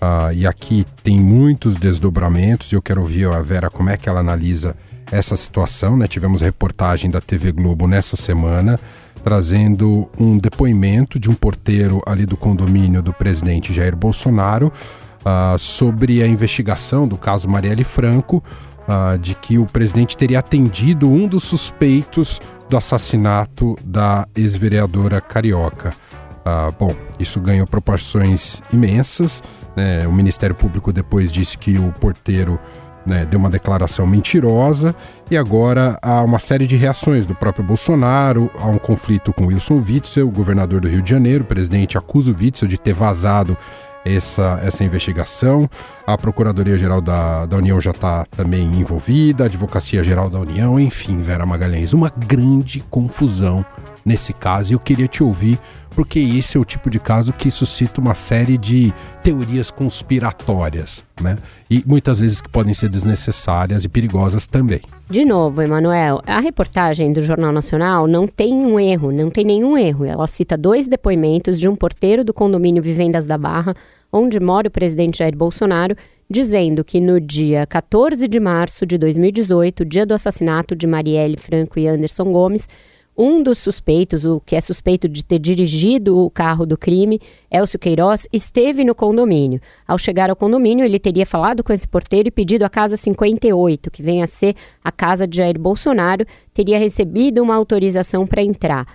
Uh, 0.00 0.32
e 0.32 0.46
aqui 0.46 0.86
tem 1.02 1.20
muitos 1.20 1.76
desdobramentos 1.76 2.72
eu 2.72 2.80
quero 2.80 3.02
ouvir 3.02 3.26
a 3.26 3.42
Vera 3.42 3.68
como 3.68 3.90
é 3.90 3.98
que 3.98 4.08
ela 4.08 4.20
analisa 4.20 4.74
essa 5.12 5.36
situação. 5.36 5.94
Né? 5.94 6.08
Tivemos 6.08 6.40
reportagem 6.40 7.10
da 7.10 7.20
TV 7.20 7.52
Globo 7.52 7.86
nessa 7.86 8.16
semana 8.16 8.80
trazendo 9.22 10.08
um 10.18 10.38
depoimento 10.38 11.20
de 11.20 11.28
um 11.28 11.34
porteiro 11.34 12.00
ali 12.06 12.24
do 12.24 12.34
condomínio 12.38 13.02
do 13.02 13.12
presidente 13.12 13.74
Jair 13.74 13.94
Bolsonaro 13.94 14.72
uh, 15.20 15.58
sobre 15.58 16.22
a 16.22 16.26
investigação 16.26 17.06
do 17.06 17.18
caso 17.18 17.46
Marielle 17.46 17.84
Franco, 17.84 18.42
uh, 18.88 19.18
de 19.18 19.34
que 19.34 19.58
o 19.58 19.66
presidente 19.66 20.16
teria 20.16 20.38
atendido 20.38 21.10
um 21.10 21.28
dos 21.28 21.44
suspeitos 21.44 22.40
do 22.68 22.76
assassinato 22.76 23.76
da 23.84 24.26
ex-vereadora 24.34 25.20
carioca. 25.20 25.94
Uh, 26.40 26.74
bom, 26.78 26.94
isso 27.18 27.40
ganhou 27.40 27.66
proporções 27.66 28.62
imensas. 28.72 29.42
Né? 29.74 30.06
O 30.06 30.12
Ministério 30.12 30.54
Público 30.54 30.92
depois 30.92 31.32
disse 31.32 31.56
que 31.56 31.78
o 31.78 31.92
porteiro 31.92 32.58
né, 33.06 33.24
deu 33.24 33.38
uma 33.38 33.50
declaração 33.50 34.06
mentirosa 34.06 34.94
e 35.30 35.36
agora 35.36 35.98
há 36.02 36.22
uma 36.22 36.38
série 36.38 36.66
de 36.66 36.76
reações 36.76 37.26
do 37.26 37.34
próprio 37.34 37.64
Bolsonaro, 37.64 38.50
há 38.58 38.66
um 38.66 38.78
conflito 38.78 39.32
com 39.32 39.46
Wilson 39.46 39.82
Witzel, 39.86 40.30
governador 40.30 40.80
do 40.80 40.88
Rio 40.88 41.02
de 41.02 41.10
Janeiro. 41.10 41.44
O 41.44 41.46
presidente 41.46 41.98
acusa 41.98 42.30
o 42.30 42.34
Witzel 42.34 42.68
de 42.68 42.78
ter 42.78 42.94
vazado 42.94 43.56
essa, 44.04 44.60
essa 44.62 44.84
investigação. 44.84 45.68
A 46.06 46.16
Procuradoria-Geral 46.18 47.00
da, 47.00 47.46
da 47.46 47.56
União 47.56 47.80
já 47.80 47.90
está 47.90 48.26
também 48.30 48.62
envolvida, 48.62 49.44
a 49.44 49.46
Advocacia-Geral 49.46 50.28
da 50.28 50.38
União, 50.38 50.78
enfim, 50.78 51.18
Vera 51.18 51.46
Magalhães, 51.46 51.92
uma 51.92 52.10
grande 52.10 52.80
confusão 52.90 53.64
nesse 54.04 54.32
caso. 54.32 54.72
E 54.72 54.74
eu 54.74 54.78
queria 54.78 55.08
te 55.08 55.22
ouvir, 55.22 55.58
porque 55.90 56.18
esse 56.18 56.56
é 56.56 56.60
o 56.60 56.64
tipo 56.64 56.90
de 56.90 56.98
caso 56.98 57.32
que 57.32 57.50
suscita 57.50 58.00
uma 58.00 58.14
série 58.14 58.58
de 58.58 58.92
teorias 59.22 59.70
conspiratórias, 59.70 61.04
né? 61.20 61.38
E 61.70 61.82
muitas 61.86 62.20
vezes 62.20 62.40
que 62.40 62.48
podem 62.48 62.74
ser 62.74 62.88
desnecessárias 62.88 63.84
e 63.84 63.88
perigosas 63.88 64.46
também. 64.46 64.80
De 65.08 65.24
novo, 65.24 65.62
Emanuel, 65.62 66.20
a 66.26 66.40
reportagem 66.40 67.12
do 67.12 67.22
Jornal 67.22 67.52
Nacional 67.52 68.06
não 68.06 68.26
tem 68.26 68.54
um 68.54 68.78
erro, 68.78 69.12
não 69.12 69.30
tem 69.30 69.44
nenhum 69.44 69.76
erro. 69.78 70.04
Ela 70.04 70.26
cita 70.26 70.56
dois 70.56 70.86
depoimentos 70.86 71.58
de 71.58 71.68
um 71.68 71.76
porteiro 71.76 72.24
do 72.24 72.34
condomínio 72.34 72.82
Vivendas 72.82 73.26
da 73.26 73.38
Barra, 73.38 73.74
onde 74.12 74.38
mora 74.40 74.68
o 74.68 74.70
presidente 74.70 75.18
Jair 75.18 75.36
Bolsonaro, 75.36 75.96
dizendo 76.28 76.84
que 76.84 77.00
no 77.00 77.20
dia 77.20 77.66
14 77.66 78.26
de 78.26 78.40
março 78.40 78.86
de 78.86 78.96
2018, 78.98 79.84
dia 79.84 80.06
do 80.06 80.14
assassinato 80.14 80.74
de 80.74 80.86
Marielle 80.86 81.36
Franco 81.36 81.78
e 81.78 81.86
Anderson 81.86 82.32
Gomes, 82.32 82.68
um 83.16 83.42
dos 83.42 83.58
suspeitos, 83.58 84.24
o 84.24 84.40
que 84.40 84.56
é 84.56 84.60
suspeito 84.60 85.08
de 85.08 85.24
ter 85.24 85.38
dirigido 85.38 86.18
o 86.18 86.28
carro 86.28 86.66
do 86.66 86.76
crime, 86.76 87.20
Elcio 87.50 87.78
Queiroz, 87.78 88.26
esteve 88.32 88.84
no 88.84 88.94
condomínio. 88.94 89.60
Ao 89.86 89.96
chegar 89.96 90.30
ao 90.30 90.36
condomínio, 90.36 90.84
ele 90.84 90.98
teria 90.98 91.24
falado 91.24 91.62
com 91.62 91.72
esse 91.72 91.86
porteiro 91.86 92.28
e 92.28 92.32
pedido 92.32 92.64
a 92.64 92.68
casa 92.68 92.96
58, 92.96 93.90
que 93.90 94.02
vem 94.02 94.22
a 94.22 94.26
ser 94.26 94.56
a 94.82 94.90
casa 94.90 95.26
de 95.26 95.36
Jair 95.36 95.58
Bolsonaro, 95.58 96.26
teria 96.52 96.78
recebido 96.78 97.42
uma 97.42 97.54
autorização 97.54 98.26
para 98.26 98.42
entrar. 98.42 98.86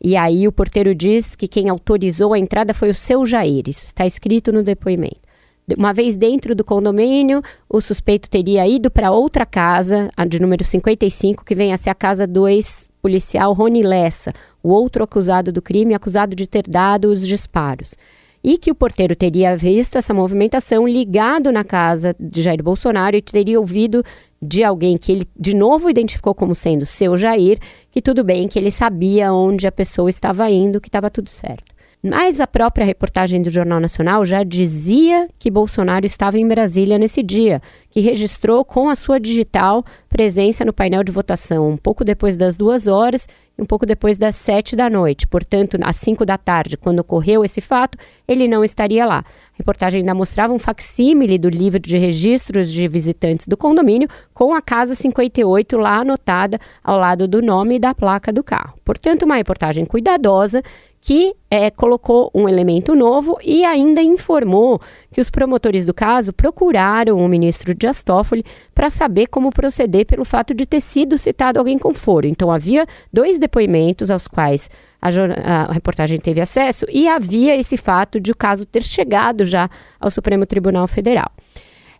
E 0.00 0.16
aí 0.16 0.46
o 0.46 0.52
porteiro 0.52 0.94
diz 0.94 1.34
que 1.34 1.48
quem 1.48 1.68
autorizou 1.68 2.32
a 2.32 2.38
entrada 2.38 2.74
foi 2.74 2.90
o 2.90 2.94
seu 2.94 3.26
Jair. 3.26 3.64
Isso 3.66 3.84
está 3.84 4.06
escrito 4.06 4.52
no 4.52 4.62
depoimento. 4.62 5.24
Uma 5.76 5.94
vez 5.94 6.14
dentro 6.14 6.54
do 6.54 6.62
condomínio, 6.62 7.42
o 7.68 7.80
suspeito 7.80 8.28
teria 8.28 8.68
ido 8.68 8.90
para 8.90 9.10
outra 9.10 9.46
casa, 9.46 10.10
a 10.14 10.26
de 10.26 10.38
número 10.38 10.62
55, 10.62 11.42
que 11.42 11.54
vem 11.54 11.72
a 11.72 11.78
ser 11.78 11.88
a 11.88 11.94
casa 11.94 12.26
2 12.26 12.92
policial 13.04 13.52
Rony 13.52 13.82
Lessa, 13.82 14.32
o 14.62 14.70
outro 14.70 15.04
acusado 15.04 15.52
do 15.52 15.60
crime, 15.60 15.92
acusado 15.92 16.34
de 16.34 16.46
ter 16.46 16.62
dado 16.66 17.10
os 17.10 17.28
disparos. 17.28 17.92
E 18.42 18.56
que 18.56 18.70
o 18.70 18.74
porteiro 18.74 19.14
teria 19.14 19.54
visto 19.54 19.98
essa 19.98 20.14
movimentação 20.14 20.88
ligado 20.88 21.52
na 21.52 21.62
casa 21.62 22.16
de 22.18 22.40
Jair 22.40 22.62
Bolsonaro 22.62 23.14
e 23.14 23.20
teria 23.20 23.60
ouvido 23.60 24.02
de 24.40 24.64
alguém 24.64 24.96
que 24.96 25.12
ele 25.12 25.28
de 25.38 25.54
novo 25.54 25.90
identificou 25.90 26.34
como 26.34 26.54
sendo 26.54 26.86
seu 26.86 27.14
Jair, 27.14 27.58
que 27.90 28.00
tudo 28.00 28.24
bem, 28.24 28.48
que 28.48 28.58
ele 28.58 28.70
sabia 28.70 29.34
onde 29.34 29.66
a 29.66 29.72
pessoa 29.72 30.08
estava 30.08 30.50
indo, 30.50 30.80
que 30.80 30.88
estava 30.88 31.10
tudo 31.10 31.28
certo. 31.28 31.73
Mas 32.06 32.38
a 32.38 32.46
própria 32.46 32.84
reportagem 32.84 33.40
do 33.40 33.48
Jornal 33.48 33.80
Nacional 33.80 34.26
já 34.26 34.44
dizia 34.44 35.26
que 35.38 35.50
Bolsonaro 35.50 36.04
estava 36.04 36.38
em 36.38 36.46
Brasília 36.46 36.98
nesse 36.98 37.22
dia, 37.22 37.62
que 37.88 37.98
registrou 37.98 38.62
com 38.62 38.90
a 38.90 38.94
sua 38.94 39.18
digital 39.18 39.82
presença 40.10 40.66
no 40.66 40.72
painel 40.74 41.02
de 41.02 41.10
votação 41.10 41.66
um 41.66 41.78
pouco 41.78 42.04
depois 42.04 42.36
das 42.36 42.58
duas 42.58 42.86
horas 42.86 43.26
e 43.56 43.62
um 43.62 43.64
pouco 43.64 43.86
depois 43.86 44.18
das 44.18 44.36
sete 44.36 44.76
da 44.76 44.90
noite. 44.90 45.26
Portanto, 45.26 45.78
às 45.80 45.96
cinco 45.96 46.26
da 46.26 46.36
tarde, 46.36 46.76
quando 46.76 46.98
ocorreu 46.98 47.42
esse 47.42 47.62
fato, 47.62 47.96
ele 48.28 48.46
não 48.48 48.62
estaria 48.62 49.06
lá. 49.06 49.20
A 49.54 49.56
reportagem 49.56 50.00
ainda 50.00 50.14
mostrava 50.14 50.52
um 50.52 50.58
facsímile 50.58 51.38
do 51.38 51.48
livro 51.48 51.80
de 51.80 51.96
registros 51.96 52.70
de 52.70 52.86
visitantes 52.86 53.46
do 53.46 53.56
condomínio 53.56 54.10
com 54.34 54.52
a 54.52 54.60
casa 54.60 54.94
58 54.94 55.78
lá 55.78 56.00
anotada 56.00 56.58
ao 56.82 56.98
lado 56.98 57.26
do 57.26 57.40
nome 57.40 57.76
e 57.76 57.78
da 57.78 57.94
placa 57.94 58.30
do 58.30 58.44
carro. 58.44 58.74
Portanto, 58.84 59.22
uma 59.22 59.36
reportagem 59.36 59.86
cuidadosa 59.86 60.62
que 61.04 61.36
é, 61.50 61.70
colocou 61.70 62.30
um 62.34 62.48
elemento 62.48 62.94
novo 62.94 63.36
e 63.44 63.62
ainda 63.62 64.00
informou 64.00 64.80
que 65.12 65.20
os 65.20 65.28
promotores 65.28 65.84
do 65.84 65.92
caso 65.92 66.32
procuraram 66.32 67.18
o 67.18 67.28
ministro 67.28 67.74
Dias 67.74 68.02
Toffoli 68.02 68.42
para 68.74 68.88
saber 68.88 69.26
como 69.26 69.50
proceder 69.50 70.06
pelo 70.06 70.24
fato 70.24 70.54
de 70.54 70.64
ter 70.64 70.80
sido 70.80 71.18
citado 71.18 71.58
alguém 71.58 71.78
com 71.78 71.92
foro. 71.92 72.26
Então, 72.26 72.50
havia 72.50 72.86
dois 73.12 73.38
depoimentos 73.38 74.10
aos 74.10 74.26
quais 74.26 74.70
a, 74.98 75.10
a, 75.68 75.72
reportagem 75.72 76.18
teve 76.18 76.40
acesso 76.40 76.86
e 76.90 77.06
havia 77.06 77.54
esse 77.54 77.76
fato 77.76 78.18
de 78.18 78.32
o 78.32 78.36
caso 78.36 78.64
ter 78.64 78.82
chegado 78.82 79.44
já 79.44 79.68
ao 80.00 80.10
Supremo 80.10 80.46
Tribunal 80.46 80.88
Federal. 80.88 81.30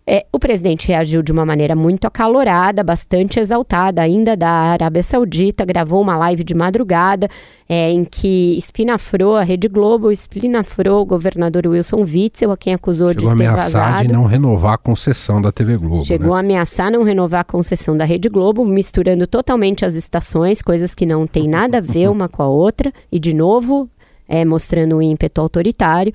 É, 0.06 0.26
o 0.30 0.38
presidente 0.38 0.88
reagiu 0.88 1.23
de 1.23 1.32
uma 1.32 1.46
maneira 1.46 1.75
muito 1.75 2.06
acalorada, 2.06 2.84
bastante 2.84 3.40
exaltada, 3.40 4.02
ainda 4.02 4.37
da 4.37 4.50
Arábia 4.50 5.02
Saudita, 5.02 5.64
gravou 5.64 6.02
uma 6.02 6.18
live 6.18 6.44
de 6.44 6.54
madrugada 6.54 7.26
é, 7.66 7.90
em 7.90 8.04
que 8.04 8.54
espinafrou 8.58 9.34
a 9.34 9.42
Rede 9.42 9.66
Globo, 9.66 10.12
espinafrou 10.12 11.00
o 11.00 11.06
governador 11.06 11.66
Wilson 11.66 12.02
Witzel, 12.02 12.52
a 12.52 12.56
quem 12.56 12.75
acusou 12.75 13.08
Chegou 13.08 13.20
de 13.23 13.26
ter 13.26 13.32
ameaçar 13.32 13.92
vazado. 13.92 14.06
de 14.06 14.12
não 14.12 14.26
renovar 14.26 14.75
a 14.75 14.78
concessão 14.78 15.40
da 15.40 15.50
TV 15.50 15.78
Globo. 15.78 16.04
Chegou 16.04 16.32
né? 16.32 16.37
a 16.37 16.40
ameaçar 16.40 16.92
não 16.92 17.02
renovar 17.02 17.40
a 17.40 17.44
concessão 17.44 17.96
da 17.96 18.04
Rede 18.04 18.28
Globo, 18.28 18.62
misturando 18.62 19.26
totalmente 19.26 19.87
as 19.87 19.94
estações, 19.94 20.61
coisas 20.61 20.94
que 20.94 21.06
não 21.06 21.26
têm 21.26 21.49
nada 21.49 21.78
a 21.78 21.80
ver 21.80 22.08
uma 22.12 22.28
com 22.28 22.42
a 22.42 22.49
outra, 22.49 22.92
e 23.11 23.18
de 23.18 23.32
novo, 23.34 23.88
é, 24.28 24.44
mostrando 24.44 24.96
um 24.96 25.02
ímpeto 25.02 25.40
autoritário. 25.40 26.12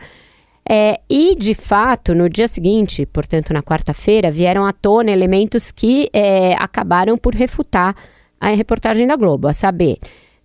É, 0.67 0.99
e, 1.09 1.35
de 1.35 1.53
fato, 1.53 2.13
no 2.13 2.29
dia 2.29 2.47
seguinte, 2.47 3.05
portanto, 3.05 3.51
na 3.53 3.61
quarta-feira, 3.63 4.29
vieram 4.31 4.65
à 4.65 4.71
tona 4.73 5.11
elementos 5.11 5.71
que 5.71 6.09
é, 6.13 6.53
acabaram 6.53 7.17
por 7.17 7.33
refutar 7.33 7.95
a 8.39 8.49
reportagem 8.49 9.05
da 9.07 9.15
Globo, 9.15 9.47
a 9.47 9.53
saber, 9.53 9.97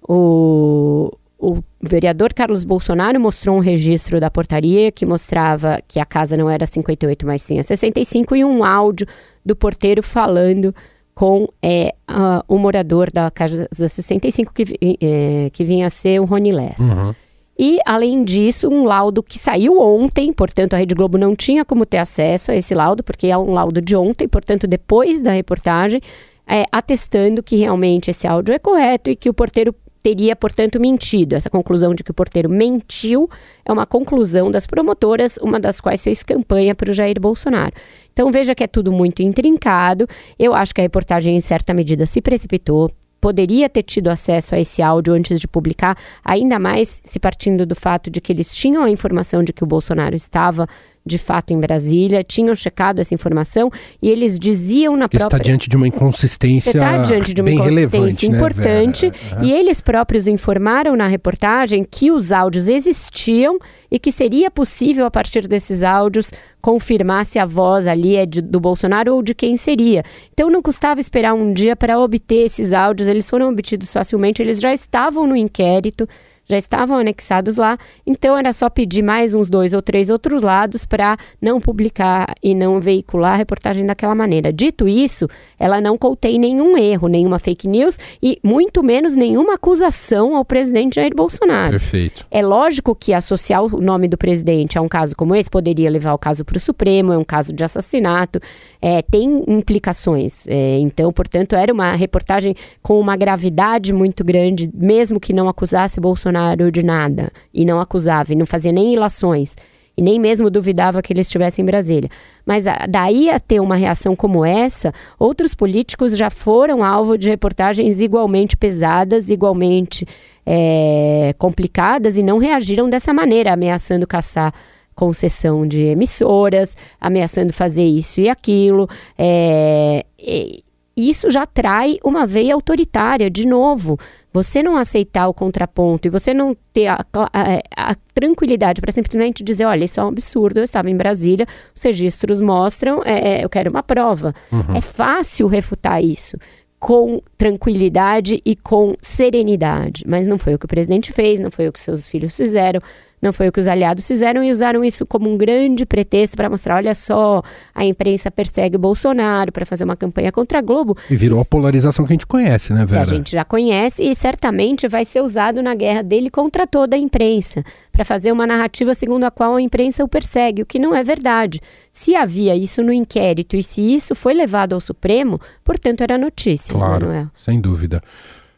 o, 0.09 1.11
o 1.39 1.63
vereador 1.81 2.33
Carlos 2.33 2.65
Bolsonaro 2.65 3.21
mostrou 3.21 3.57
um 3.57 3.61
registro 3.61 4.19
da 4.21 4.31
portaria 4.31 4.91
que 4.91 5.05
mostrava 5.07 5.81
que 5.87 6.01
a 6.01 6.05
casa 6.05 6.37
não 6.37 6.49
era 6.49 6.67
58, 6.67 7.27
mas 7.27 7.43
sim 7.43 7.59
a 7.59 7.63
65, 7.63 8.35
e 8.37 8.45
um 8.45 8.65
áudio 8.65 9.07
do 9.45 9.55
porteiro 9.55 10.03
falando 10.03 10.75
com 11.15 11.49
é, 11.63 11.95
a- 12.09 12.45
o 12.49 12.59
morador 12.59 13.11
da 13.13 13.31
casa 13.31 13.69
65, 13.73 14.53
que, 14.53 14.65
é, 15.01 15.51
que 15.51 15.65
vinha 15.65 15.87
a 15.87 15.91
ser 15.91 16.21
o 16.21 16.25
Rony 16.25 16.51
Lessa. 16.53 16.83
Uhum. 16.83 17.15
E, 17.59 17.79
além 17.87 18.25
disso, 18.25 18.69
um 18.69 18.85
laudo 18.85 19.23
que 19.23 19.39
saiu 19.39 19.81
ontem, 19.81 20.33
portanto, 20.33 20.75
a 20.75 20.77
Rede 20.77 20.95
Globo 20.95 21.17
não 21.17 21.37
tinha 21.37 21.65
como 21.65 21.87
ter 21.87 21.99
acesso 21.99 22.51
a 22.51 22.57
esse 22.57 22.75
laudo, 22.75 23.03
porque 23.05 23.29
é 23.29 23.39
um 23.39 23.53
laudo 23.53 23.81
de 23.81 23.95
ontem, 23.95 24.27
portanto, 24.27 24.67
depois 24.67 25.21
da 25.21 25.33
reportagem, 25.33 26.01
é, 26.47 26.65
atestando 26.71 27.43
que 27.43 27.57
realmente 27.57 28.11
esse 28.11 28.27
áudio 28.27 28.55
é 28.55 28.59
correto 28.59 29.09
e 29.09 29.17
que 29.17 29.31
o 29.31 29.35
porteiro 29.35 29.75
teria, 30.03 30.37
portanto, 30.37 30.79
mentido. 30.79 31.35
Essa 31.35 31.49
conclusão 31.49 31.95
de 31.95 32.05
que 32.05 32.11
o 32.11 32.15
porteiro 32.15 32.51
mentiu 32.51 33.31
é 33.65 33.73
uma 33.73 33.87
conclusão 33.87 34.51
das 34.51 34.67
promotoras, 34.67 35.39
uma 35.39 35.59
das 35.59 35.81
quais 35.81 36.05
fez 36.05 36.23
campanha 36.23 36.75
para 36.75 36.91
o 36.91 36.93
Jair 36.93 37.19
Bolsonaro. 37.19 37.73
Então, 38.13 38.31
veja 38.31 38.55
que 38.55 38.63
é 38.63 38.67
tudo 38.67 38.93
muito 38.93 39.23
intrincado. 39.23 40.07
Eu 40.39 40.55
acho 40.55 40.75
que 40.75 40.81
a 40.83 40.85
reportagem, 40.85 41.35
em 41.35 41.41
certa 41.41 41.73
medida, 41.73 42.05
se 42.05 42.21
precipitou 42.21 42.91
poderia 43.25 43.71
ter 43.71 43.83
tido 43.83 44.09
acesso 44.09 44.55
a 44.55 44.61
esse 44.61 44.83
áudio 44.83 45.15
antes 45.15 45.41
de 45.41 45.49
publicar, 45.49 45.97
ainda 46.23 46.59
mais 46.59 47.01
se 47.03 47.19
partindo 47.19 47.65
do 47.65 47.75
fato 47.75 48.11
de 48.11 48.21
que 48.21 48.31
eles 48.31 48.55
tinham 48.55 48.85
a 48.85 48.91
informação 48.91 49.43
de 49.43 49.51
que 49.51 49.65
o 49.65 49.67
Bolsonaro 49.67 50.15
estava 50.15 50.69
de 51.07 51.19
fato 51.19 51.53
em 51.53 51.61
Brasília, 51.61 52.23
tinham 52.25 52.55
checado 52.55 53.01
essa 53.01 53.15
informação 53.15 53.71
e 54.01 54.09
eles 54.09 54.39
diziam 54.39 54.97
na 54.97 55.07
Porque 55.07 55.19
está 55.19 55.29
própria 55.29 55.45
diante 55.51 55.69
de 55.69 55.77
uma 55.77 55.87
inconsistência 55.87 56.71
está 56.71 56.99
diante 57.03 57.35
de 57.35 57.43
uma 57.43 57.47
bem 57.47 57.55
inconsistência 57.57 58.29
né, 58.31 58.37
importante 58.37 59.11
Vera? 59.11 59.45
e 59.45 59.53
eles 59.53 59.81
próprios 59.81 60.27
informaram 60.27 60.97
na 60.97 61.07
reportagem 61.07 61.87
que 61.89 62.11
os 62.11 62.33
áudios 62.33 62.69
existiam 62.69 63.59
e 63.91 63.99
que 63.99 64.11
seria 64.11 64.51
possível, 64.51 65.05
a 65.05 65.11
partir 65.11 65.47
desses 65.47 65.83
áudios, 65.83 66.31
confirmar 66.61 67.27
se 67.27 67.39
a 67.39 67.45
voz 67.45 67.87
ali 67.87 68.17
é 68.17 68.25
de- 68.25 68.41
do 68.41 68.59
Bolsonaro 68.59 69.15
ou 69.15 69.23
de 69.23 69.35
quem 69.35 69.57
seria. 69.57 70.03
Então 70.33 70.49
não 70.51 70.63
custava 70.63 71.01
esperar 71.01 71.35
um 71.35 71.53
dia 71.53 71.77
para 71.77 71.99
obter 71.99 72.47
esses 72.47 72.73
áudios, 72.73 73.09
eles 73.09 73.29
foram 73.29 73.51
obtidos 73.51 73.93
facilmente, 73.93 74.41
eles 74.41 74.61
já 74.61 74.73
estavam 74.73 75.27
no 75.27 75.37
inquérito. 75.37 76.09
Já 76.47 76.59
estavam 76.59 76.99
anexados 76.99 77.57
lá, 77.57 77.79
então 78.07 78.37
era 78.37 78.53
só 78.53 78.69
pedir 78.69 79.03
mais 79.03 79.35
uns 79.35 79.49
dois 79.49 79.73
ou 79.73 79.81
três 79.81 80.11
outros 80.11 80.43
lados 80.43 80.85
para 80.85 81.17
não 81.41 81.59
publicar 81.59 82.35
e 82.43 82.55
não 82.55 82.81
veicular 82.81 83.33
a 83.33 83.37
reportagem 83.37 83.87
daquela 83.87 84.15
maneira. 84.15 84.53
Dito 84.53 84.87
isso, 84.87 85.27
ela 85.59 85.81
não 85.81 85.97
contém 85.97 86.39
nenhum 86.39 86.77
erro, 86.77 87.09
nenhuma 87.09 87.39
fake 87.39 87.67
news 87.67 87.99
e 88.23 88.39
muito 88.43 88.83
menos 88.83 89.17
nenhuma 89.17 89.55
acusação 89.55 90.37
ao 90.37 90.45
presidente 90.45 90.97
Jair 90.97 91.15
Bolsonaro. 91.15 91.71
Perfeito. 91.71 92.27
É 92.31 92.43
lógico 92.43 92.95
que 92.95 93.15
associar 93.15 93.65
o 93.65 93.81
nome 93.81 94.07
do 94.07 94.19
presidente 94.19 94.79
a 94.79 94.83
um 94.83 94.89
caso 94.89 95.17
como 95.17 95.35
esse 95.35 95.49
poderia 95.49 95.89
levar 95.89 96.13
o 96.13 96.19
caso 96.19 96.45
para 96.45 96.59
o 96.59 96.61
Supremo, 96.61 97.13
é 97.13 97.19
um 97.19 97.25
caso 97.25 97.55
de 97.55 97.65
assassinato, 97.65 98.39
é, 98.83 99.01
tem 99.01 99.43
implicações. 99.49 100.47
É, 100.47 100.79
então, 100.79 101.11
portanto, 101.11 101.57
era 101.57 101.73
uma 101.73 101.95
reportagem 101.95 102.55
com 102.83 103.01
uma 103.01 103.17
gravidade 103.17 103.95
muito 103.95 104.23
grande, 104.23 104.69
mesmo 104.75 105.19
que 105.19 105.33
não 105.33 105.49
acusasse 105.49 105.99
Bolsonaro 106.01 106.34
de 106.73 106.83
nada, 106.83 107.31
e 107.53 107.65
não 107.65 107.81
acusava, 107.81 108.33
e 108.33 108.37
não 108.37 108.47
fazia 108.47 108.73
nem 108.73 108.95
ilações. 108.95 109.55
E 109.97 110.03
nem 110.03 110.19
mesmo 110.19 110.51
duvidava 110.51 111.01
que 111.01 111.13
ele 111.13 111.21
estivesse 111.21 111.63
em 111.63 111.65
Brasília. 111.65 112.11
Mas 112.45 112.67
a, 112.67 112.85
daí 112.89 113.31
a 113.31 113.39
ter 113.39 113.61
uma 113.61 113.77
reação 113.77 114.17
como 114.17 114.45
essa, 114.45 114.93
outros 115.19 115.55
políticos 115.55 116.17
já 116.17 116.31
foram 116.31 116.83
alvo 116.83 117.17
de 117.17 117.31
reportagens 117.31 118.01
igualmente 118.01 118.57
pesadas, 118.57 119.31
igualmente 119.31 120.05
é, 120.45 121.33
complicadas, 121.39 122.19
e 122.19 122.25
não 122.25 122.39
reagiram 122.39 122.91
dessa 122.91 123.15
maneira, 123.15 123.53
ameaçando 123.53 124.05
caçar 124.05 124.53
concessão 124.95 125.67
de 125.67 125.81
emissoras, 125.81 126.77
ameaçando 127.01 127.53
fazer 127.53 127.85
isso 127.85 128.21
e 128.21 128.29
aquilo. 128.29 128.89
É, 129.17 130.05
e 130.19 130.65
isso 130.97 131.31
já 131.31 131.45
trai 131.47 131.99
uma 132.05 132.27
veia 132.27 132.55
autoritária, 132.55 133.29
de 133.31 133.47
novo. 133.47 133.99
Você 134.33 134.63
não 134.63 134.77
aceitar 134.77 135.29
o 135.29 135.35
contraponto 135.35 136.07
e 136.09 136.11
você 136.11 136.33
não 136.35 136.57
ter 136.73 136.87
a, 136.89 136.99
a- 137.33 137.61
a 137.91 137.95
tranquilidade 138.15 138.81
para 138.81 138.93
simplesmente 138.93 139.43
dizer: 139.45 139.65
olha, 139.65 139.85
isso 139.85 139.99
é 140.01 140.05
um 140.05 140.09
absurdo, 140.09 140.59
eu 140.59 140.65
estava 140.65 140.91
em 140.91 140.97
Brasília, 140.97 141.47
os 141.75 141.83
registros 141.83 142.41
mostram, 142.41 143.03
é, 143.05 143.45
eu 143.45 143.49
quero 143.49 143.71
uma 143.71 143.83
prova. 143.83 144.35
É 144.77 144.81
fácil 144.81 145.47
refutar 145.47 146.03
isso 146.03 146.37
com 146.79 147.23
tranquilidade 147.39 148.43
e 148.45 148.55
com 148.55 148.95
serenidade. 149.01 150.05
Mas 150.07 150.27
não 150.27 150.37
foi 150.39 150.55
o 150.55 150.59
que 150.59 150.67
o 150.67 150.69
presidente 150.69 151.13
fez, 151.13 151.41
não 151.41 151.51
foi 151.51 151.67
o 151.69 151.73
que 151.73 151.81
seus 151.81 152.07
filhos 152.07 152.37
fizeram, 152.37 152.81
não 153.25 153.33
foi 153.33 153.49
o 153.49 153.53
que 153.53 153.59
os 153.59 153.67
aliados 153.67 154.07
fizeram 154.07 154.45
e 154.45 154.53
usaram 154.53 154.85
isso 154.85 155.05
como 155.05 155.29
um 155.29 155.37
grande 155.37 155.85
pretexto 155.85 156.37
para 156.37 156.49
mostrar: 156.49 156.77
olha 156.77 156.95
só, 156.95 157.43
a 157.75 157.85
imprensa 157.85 158.31
persegue 158.31 158.77
o 158.77 158.79
Bolsonaro 158.79 159.51
para 159.51 159.67
fazer 159.67 159.83
uma 159.85 159.97
campanha 159.97 160.31
contra 160.31 160.59
a 160.59 160.63
Globo. 160.63 160.97
E 161.11 161.17
virou 161.17 161.41
a 161.41 161.45
polarização 161.45 162.05
que 162.05 162.13
a 162.13 162.15
gente 162.15 162.27
conhece, 162.27 162.73
né, 162.73 162.87
Que 162.87 162.95
a 162.95 162.99
Vera? 162.99 163.07
gente 163.07 163.33
já 163.33 163.45
conhece 163.45 164.03
e 164.03 164.15
certamente 164.15 164.87
vai 164.87 165.05
ser 165.05 165.23
usado 165.23 165.63
na 165.63 165.75
guerra 165.75 166.03
dele 166.03 166.31
contra 166.31 166.67
toda 166.67 166.95
a 166.95 166.99
imprensa, 166.99 167.65
para 167.91 168.05
fazer 168.05 168.31
uma 168.31 168.47
narrativa 168.47 168.95
segundo 168.95 169.25
a 169.25 169.31
qual 169.31 169.57
a 169.57 169.63
imprensa 169.63 170.05
o 170.05 170.09
persegue, 170.09 170.63
o 170.63 170.67
que 170.67 170.79
não 170.79 170.95
é 170.95 171.03
verdade. 171.03 171.61
Se 171.91 172.15
havia 172.15 172.55
isso 172.55 172.83
no 172.83 172.93
inquérito 172.93 173.57
e 173.57 173.63
se 173.63 173.81
isso 173.81 174.15
foi 174.15 174.35
levado 174.35 174.75
ao 174.75 174.81
Supremo, 174.81 175.41
portanto 175.65 176.03
era 176.03 176.19
notícia, 176.19 176.73
Claro, 176.75 177.07
Manuel. 177.07 177.29
sem 177.37 177.61
dúvida. 177.61 178.03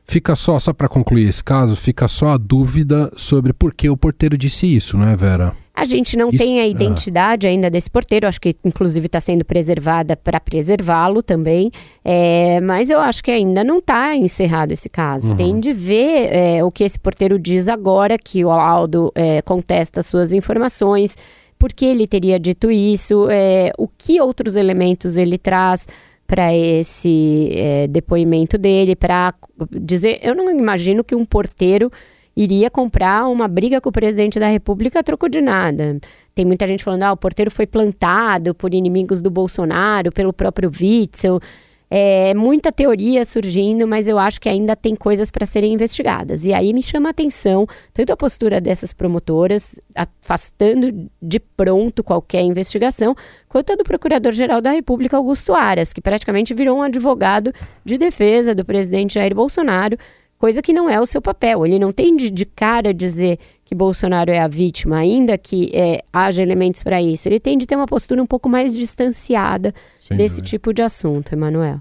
Fica 0.08 0.36
só, 0.36 0.60
só 0.60 0.72
para 0.72 0.88
concluir 0.88 1.28
esse 1.28 1.42
caso, 1.42 1.74
fica 1.74 2.06
só 2.06 2.28
a 2.28 2.36
dúvida 2.36 3.12
sobre 3.16 3.52
por 3.52 3.74
que 3.74 3.90
o 3.90 3.96
porteiro 3.96 4.38
disse 4.38 4.64
isso, 4.64 4.96
não 4.96 5.08
é, 5.08 5.16
Vera? 5.16 5.52
A 5.74 5.84
gente 5.84 6.16
não 6.16 6.30
Isso- 6.30 6.38
tem 6.38 6.60
a 6.60 6.62
ah. 6.62 6.66
identidade 6.66 7.46
ainda 7.46 7.68
desse 7.68 7.90
porteiro, 7.90 8.26
acho 8.26 8.40
que 8.40 8.54
inclusive 8.64 9.06
está 9.06 9.20
sendo 9.20 9.44
preservada 9.44 10.16
para 10.16 10.38
preservá-lo 10.40 11.22
também, 11.22 11.70
é, 12.04 12.60
mas 12.60 12.88
eu 12.88 13.00
acho 13.00 13.22
que 13.22 13.32
ainda 13.32 13.64
não 13.64 13.78
está 13.78 14.16
encerrado 14.16 14.70
esse 14.70 14.88
caso. 14.88 15.30
Uhum. 15.30 15.36
Tem 15.36 15.60
de 15.60 15.72
ver 15.72 16.32
é, 16.32 16.64
o 16.64 16.70
que 16.70 16.84
esse 16.84 16.98
porteiro 16.98 17.36
diz 17.36 17.68
agora, 17.68 18.16
que 18.16 18.44
o 18.44 18.50
Aldo 18.50 19.12
é, 19.14 19.42
contesta 19.42 20.02
suas 20.04 20.32
informações, 20.32 21.16
por 21.58 21.72
que 21.72 21.84
ele 21.84 22.06
teria 22.06 22.38
dito 22.38 22.70
isso, 22.70 23.28
é, 23.28 23.72
o 23.76 23.88
que 23.88 24.20
outros 24.20 24.56
elementos 24.56 25.16
ele 25.16 25.36
traz 25.36 25.86
para 26.26 26.54
esse 26.54 27.50
é, 27.52 27.86
depoimento 27.86 28.58
dele, 28.58 28.96
para 28.96 29.34
dizer, 29.70 30.18
eu 30.22 30.34
não 30.34 30.50
imagino 30.50 31.04
que 31.04 31.14
um 31.14 31.24
porteiro 31.24 31.90
iria 32.36 32.70
comprar 32.70 33.26
uma 33.28 33.48
briga 33.48 33.80
com 33.80 33.88
o 33.88 33.92
presidente 33.92 34.38
da 34.38 34.48
República 34.48 35.00
a 35.00 35.02
troco 35.02 35.28
de 35.28 35.40
nada. 35.40 35.98
Tem 36.34 36.44
muita 36.44 36.66
gente 36.66 36.84
falando, 36.84 37.04
ah, 37.04 37.12
o 37.12 37.16
porteiro 37.16 37.50
foi 37.50 37.66
plantado 37.66 38.54
por 38.54 38.74
inimigos 38.74 39.22
do 39.22 39.30
Bolsonaro, 39.30 40.12
pelo 40.12 40.32
próprio 40.32 40.70
Witzel. 40.70 41.40
É 41.88 42.34
muita 42.34 42.72
teoria 42.72 43.24
surgindo, 43.24 43.86
mas 43.86 44.08
eu 44.08 44.18
acho 44.18 44.40
que 44.40 44.48
ainda 44.48 44.74
tem 44.74 44.96
coisas 44.96 45.30
para 45.30 45.46
serem 45.46 45.72
investigadas. 45.72 46.44
E 46.44 46.52
aí 46.52 46.72
me 46.72 46.82
chama 46.82 47.08
a 47.08 47.10
atenção 47.10 47.66
tanto 47.94 48.12
a 48.12 48.16
postura 48.16 48.60
dessas 48.60 48.92
promotoras, 48.92 49.80
afastando 49.94 51.08
de 51.22 51.38
pronto 51.38 52.02
qualquer 52.02 52.42
investigação, 52.42 53.14
quanto 53.48 53.72
a 53.72 53.76
do 53.76 53.84
Procurador-Geral 53.84 54.60
da 54.60 54.72
República, 54.72 55.16
Augusto 55.16 55.54
Aras, 55.54 55.92
que 55.92 56.00
praticamente 56.00 56.52
virou 56.54 56.78
um 56.78 56.82
advogado 56.82 57.52
de 57.84 57.96
defesa 57.96 58.52
do 58.54 58.64
presidente 58.64 59.14
Jair 59.14 59.34
Bolsonaro, 59.34 59.96
coisa 60.38 60.62
que 60.62 60.72
não 60.72 60.88
é 60.88 61.00
o 61.00 61.06
seu 61.06 61.20
papel. 61.20 61.66
Ele 61.66 61.78
não 61.78 61.92
tem 61.92 62.16
de, 62.16 62.30
de 62.30 62.44
cara 62.44 62.92
dizer 62.92 63.38
que 63.64 63.74
Bolsonaro 63.74 64.30
é 64.30 64.38
a 64.38 64.48
vítima, 64.48 64.98
ainda 64.98 65.36
que 65.36 65.70
é, 65.74 66.02
haja 66.12 66.42
elementos 66.42 66.82
para 66.82 67.02
isso. 67.02 67.28
Ele 67.28 67.40
tem 67.40 67.58
de 67.58 67.66
ter 67.66 67.76
uma 67.76 67.86
postura 67.86 68.22
um 68.22 68.26
pouco 68.26 68.48
mais 68.48 68.74
distanciada 68.74 69.74
Sem 70.00 70.16
desse 70.16 70.36
dúvida. 70.36 70.48
tipo 70.48 70.72
de 70.72 70.82
assunto, 70.82 71.32
Emanuel. 71.32 71.80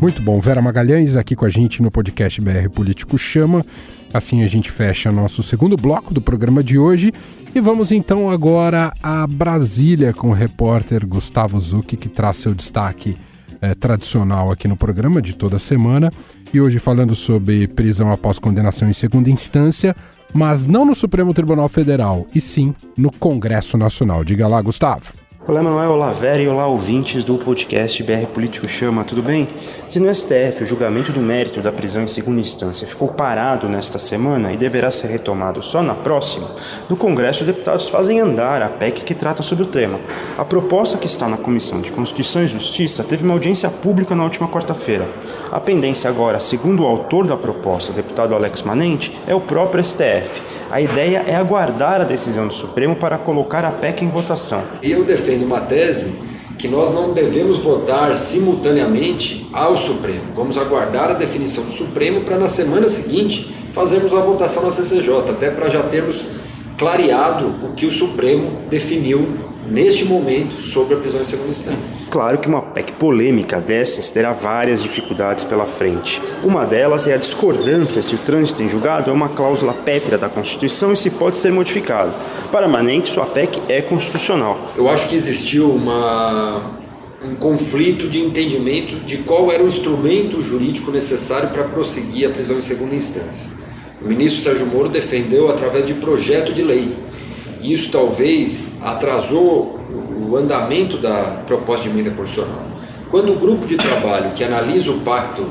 Muito 0.00 0.20
bom. 0.22 0.38
Vera 0.40 0.60
Magalhães 0.60 1.16
aqui 1.16 1.34
com 1.34 1.44
a 1.44 1.50
gente 1.50 1.82
no 1.82 1.90
podcast 1.90 2.40
BR 2.40 2.68
Político 2.72 3.16
Chama. 3.16 3.64
Assim 4.12 4.44
a 4.44 4.46
gente 4.46 4.70
fecha 4.70 5.10
nosso 5.10 5.42
segundo 5.42 5.76
bloco 5.76 6.14
do 6.14 6.20
programa 6.20 6.62
de 6.62 6.78
hoje. 6.78 7.12
E 7.54 7.60
vamos 7.60 7.90
então 7.90 8.30
agora 8.30 8.92
a 9.02 9.26
Brasília 9.26 10.12
com 10.12 10.28
o 10.28 10.32
repórter 10.32 11.06
Gustavo 11.06 11.58
Zucchi, 11.58 11.96
que 11.96 12.08
traz 12.08 12.36
seu 12.36 12.54
destaque 12.54 13.16
é, 13.60 13.74
tradicional 13.74 14.50
aqui 14.52 14.68
no 14.68 14.76
programa 14.76 15.22
de 15.22 15.34
toda 15.34 15.58
semana. 15.58 16.12
E 16.54 16.60
hoje 16.60 16.78
falando 16.78 17.16
sobre 17.16 17.66
prisão 17.66 18.12
após 18.12 18.38
condenação 18.38 18.88
em 18.88 18.92
segunda 18.92 19.28
instância, 19.28 19.92
mas 20.32 20.68
não 20.68 20.84
no 20.84 20.94
Supremo 20.94 21.34
Tribunal 21.34 21.68
Federal, 21.68 22.28
e 22.32 22.40
sim 22.40 22.72
no 22.96 23.10
Congresso 23.10 23.76
Nacional. 23.76 24.22
Diga 24.22 24.46
lá, 24.46 24.62
Gustavo. 24.62 25.12
Olá, 25.46 25.62
Manuel, 25.62 25.90
olá, 25.90 26.08
Vera 26.08 26.40
e 26.40 26.48
olá, 26.48 26.66
ouvintes 26.66 27.22
do 27.22 27.36
podcast 27.36 28.02
BR 28.02 28.24
Político 28.32 28.66
Chama, 28.66 29.04
tudo 29.04 29.22
bem? 29.22 29.46
Se 29.86 30.00
no 30.00 30.12
STF 30.12 30.62
o 30.62 30.66
julgamento 30.66 31.12
do 31.12 31.20
mérito 31.20 31.60
da 31.60 31.70
prisão 31.70 32.02
em 32.02 32.08
segunda 32.08 32.40
instância 32.40 32.86
ficou 32.86 33.08
parado 33.08 33.68
nesta 33.68 33.98
semana 33.98 34.54
e 34.54 34.56
deverá 34.56 34.90
ser 34.90 35.08
retomado 35.08 35.62
só 35.62 35.82
na 35.82 35.94
próxima, 35.94 36.48
no 36.88 36.96
Congresso 36.96 37.42
os 37.42 37.46
deputados 37.46 37.90
fazem 37.90 38.20
andar 38.20 38.62
a 38.62 38.70
PEC 38.70 39.04
que 39.04 39.14
trata 39.14 39.42
sobre 39.42 39.64
o 39.64 39.66
tema. 39.66 40.00
A 40.38 40.46
proposta 40.46 40.96
que 40.96 41.06
está 41.06 41.28
na 41.28 41.36
Comissão 41.36 41.82
de 41.82 41.92
Constituição 41.92 42.42
e 42.42 42.46
Justiça 42.46 43.04
teve 43.04 43.22
uma 43.22 43.34
audiência 43.34 43.68
pública 43.68 44.14
na 44.14 44.24
última 44.24 44.48
quarta-feira. 44.48 45.06
A 45.52 45.60
pendência 45.60 46.08
agora, 46.08 46.40
segundo 46.40 46.84
o 46.84 46.86
autor 46.86 47.26
da 47.26 47.36
proposta, 47.36 47.92
deputado 47.92 48.34
Alex 48.34 48.62
Manente, 48.62 49.12
é 49.26 49.34
o 49.34 49.42
próprio 49.42 49.84
STF. 49.84 50.40
A 50.70 50.80
ideia 50.80 51.22
é 51.26 51.36
aguardar 51.36 52.00
a 52.00 52.04
decisão 52.04 52.48
do 52.48 52.54
Supremo 52.54 52.96
para 52.96 53.18
colocar 53.18 53.62
a 53.62 53.70
PEC 53.70 54.06
em 54.06 54.08
votação. 54.08 54.62
Eu 54.82 55.04
defendo 55.04 55.33
defende 55.34 55.44
uma 55.44 55.60
tese 55.60 56.14
que 56.58 56.68
nós 56.68 56.92
não 56.92 57.12
devemos 57.12 57.58
votar 57.58 58.16
simultaneamente 58.16 59.48
ao 59.52 59.76
Supremo. 59.76 60.32
Vamos 60.34 60.56
aguardar 60.56 61.10
a 61.10 61.14
definição 61.14 61.64
do 61.64 61.72
Supremo 61.72 62.20
para 62.20 62.38
na 62.38 62.46
semana 62.46 62.88
seguinte 62.88 63.52
fazermos 63.72 64.14
a 64.14 64.20
votação 64.20 64.62
na 64.62 64.70
CCJ, 64.70 65.30
até 65.30 65.50
para 65.50 65.68
já 65.68 65.82
termos 65.82 66.24
clareado 66.78 67.66
o 67.66 67.74
que 67.74 67.86
o 67.86 67.92
Supremo 67.92 68.62
definiu 68.70 69.36
neste 69.66 70.04
momento 70.04 70.60
sobre 70.62 70.94
a 70.94 70.98
prisão 70.98 71.20
em 71.20 71.24
segunda 71.24 71.50
instância. 71.50 71.96
Claro 72.10 72.38
que 72.38 72.48
uma 72.48 72.62
PEC 72.62 72.92
polêmica 72.92 73.60
dessas 73.60 74.10
terá 74.10 74.32
várias 74.32 74.82
dificuldades 74.82 75.44
pela 75.44 75.64
frente. 75.64 76.20
Uma 76.42 76.64
delas 76.64 77.06
é 77.06 77.14
a 77.14 77.18
discordância 77.18 78.02
se 78.02 78.14
o 78.14 78.18
trânsito 78.18 78.62
em 78.62 78.68
julgado 78.68 79.10
é 79.10 79.12
uma 79.12 79.28
cláusula 79.28 79.72
pétrea 79.72 80.18
da 80.18 80.28
Constituição 80.28 80.92
e 80.92 80.96
se 80.96 81.10
pode 81.10 81.36
ser 81.36 81.52
modificado. 81.52 82.12
Para 82.50 82.68
Manente, 82.68 83.08
sua 83.08 83.26
PEC 83.26 83.60
é 83.68 83.80
constitucional. 83.82 84.58
Eu 84.76 84.88
acho 84.88 85.08
que 85.08 85.14
existiu 85.14 85.70
uma 85.70 86.82
um 87.24 87.34
conflito 87.36 88.06
de 88.06 88.20
entendimento 88.20 88.96
de 88.96 89.18
qual 89.18 89.50
era 89.50 89.62
o 89.62 89.66
instrumento 89.66 90.42
jurídico 90.42 90.90
necessário 90.90 91.48
para 91.48 91.64
prosseguir 91.64 92.28
a 92.28 92.30
prisão 92.30 92.58
em 92.58 92.60
segunda 92.60 92.94
instância. 92.94 93.50
O 94.02 94.06
ministro 94.06 94.42
Sérgio 94.42 94.66
Moro 94.66 94.90
defendeu 94.90 95.48
através 95.48 95.86
de 95.86 95.94
projeto 95.94 96.52
de 96.52 96.62
lei 96.62 96.94
isso 97.72 97.90
talvez 97.90 98.78
atrasou 98.82 99.78
o 100.28 100.36
andamento 100.36 100.98
da 100.98 101.42
proposta 101.46 101.88
de 101.88 101.94
emenda 101.94 102.10
constitucional. 102.10 102.64
Quando 103.10 103.32
o 103.32 103.36
grupo 103.36 103.66
de 103.66 103.76
trabalho 103.76 104.32
que 104.32 104.42
analisa 104.42 104.90
o 104.90 105.00
pacto 105.00 105.46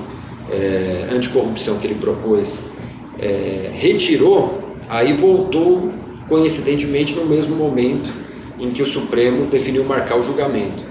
é, 0.52 1.08
anticorrupção 1.12 1.78
que 1.78 1.88
ele 1.88 1.95
propôs 1.95 2.73
é, 3.19 3.71
retirou, 3.73 4.62
aí 4.89 5.13
voltou 5.13 5.91
coincidentemente 6.28 7.15
no 7.15 7.26
mesmo 7.26 7.56
momento 7.56 8.12
em 8.60 8.71
que 8.71 8.82
o 8.82 8.86
Supremo 8.86 9.47
definiu 9.47 9.84
marcar 9.84 10.17
o 10.17 10.23
julgamento. 10.23 10.84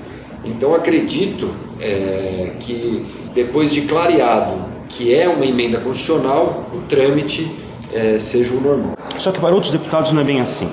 Então 0.45 0.75
acredito 0.75 1.51
é, 1.79 2.55
que 2.59 3.07
depois 3.35 3.73
de 3.73 3.83
clareado 3.83 4.73
que 4.89 5.15
é 5.15 5.29
uma 5.29 5.47
emenda 5.47 5.79
constitucional, 5.79 6.71
o 6.75 6.81
trâmite 6.89 7.51
é, 7.93 8.19
seja 8.19 8.53
o 8.53 8.61
normal. 8.61 8.97
Só 9.19 9.31
que 9.31 9.41
para 9.41 9.55
outros 9.55 9.73
deputados 9.73 10.13
não 10.13 10.21
é 10.21 10.25
bem 10.25 10.41
assim 10.41 10.69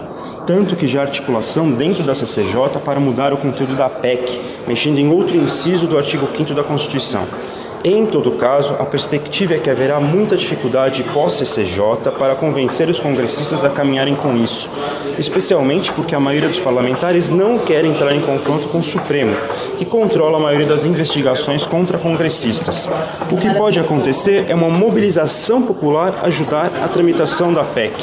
tanto 0.50 0.76
que 0.76 0.88
já 0.88 1.04
articulação 1.04 1.70
dentro 1.70 2.04
da 2.04 2.16
CCJ 2.16 2.80
para 2.84 3.00
mudar 3.00 3.32
o 3.32 3.38
conteúdo 3.38 3.76
da 3.76 3.88
PEC, 3.88 4.42
mexendo 4.68 4.98
em 4.98 5.08
outro 5.08 5.38
inciso 5.38 5.86
do 5.86 5.96
artigo 5.96 6.28
5 6.36 6.56
da 6.56 6.64
Constituição. 6.64 7.24
Em 7.84 8.06
todo 8.06 8.32
caso, 8.32 8.76
a 8.78 8.86
perspectiva 8.86 9.54
é 9.54 9.58
que 9.58 9.70
haverá 9.70 10.02
muita 10.02 10.36
dificuldade 10.36 11.02
pós-CCJ 11.14 12.12
para 12.20 12.36
convencer 12.36 12.90
os 12.90 13.00
congressistas 13.00 13.64
a 13.64 13.70
caminharem 13.70 14.16
com 14.16 14.36
isso, 14.36 14.70
especialmente 15.18 15.90
porque 15.94 16.14
a 16.14 16.20
maioria 16.20 16.50
dos 16.50 16.60
parlamentares 16.60 17.30
não 17.30 17.58
quer 17.58 17.86
entrar 17.86 18.14
em 18.14 18.20
confronto 18.20 18.68
com 18.68 18.80
o 18.80 18.84
Supremo, 18.84 19.34
que 19.78 19.86
controla 19.86 20.38
a 20.38 20.42
maioria 20.42 20.68
das 20.68 20.84
investigações 20.84 21.66
contra 21.66 21.98
congressistas. 21.98 22.90
O 23.32 23.38
que 23.38 23.50
pode 23.54 23.80
acontecer 23.80 24.48
é 24.50 24.56
uma 24.56 24.70
mobilização 24.70 25.62
popular 25.62 26.14
ajudar 26.24 26.70
a 26.84 26.88
tramitação 26.90 27.54
da 27.54 27.64
PEC, 27.64 27.94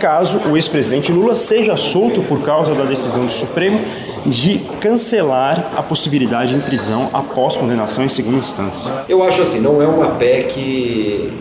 caso 0.00 0.38
o 0.48 0.56
ex-presidente 0.56 1.12
Lula 1.12 1.36
seja 1.36 1.76
solto 1.76 2.22
por 2.22 2.40
causa 2.42 2.74
da 2.74 2.84
decisão 2.84 3.26
do 3.26 3.32
Supremo 3.32 3.78
de 4.24 4.58
cancelar 4.80 5.72
a 5.76 5.82
possibilidade 5.82 6.54
de 6.54 6.60
prisão 6.62 7.10
após 7.12 7.56
condenação 7.56 8.04
em 8.04 8.08
segunda 8.08 8.38
instância. 8.38 8.90
Eu 9.08 9.17
acho 9.22 9.42
assim, 9.42 9.60
não 9.60 9.82
é 9.82 9.86
uma 9.86 10.16
PEC 10.16 11.32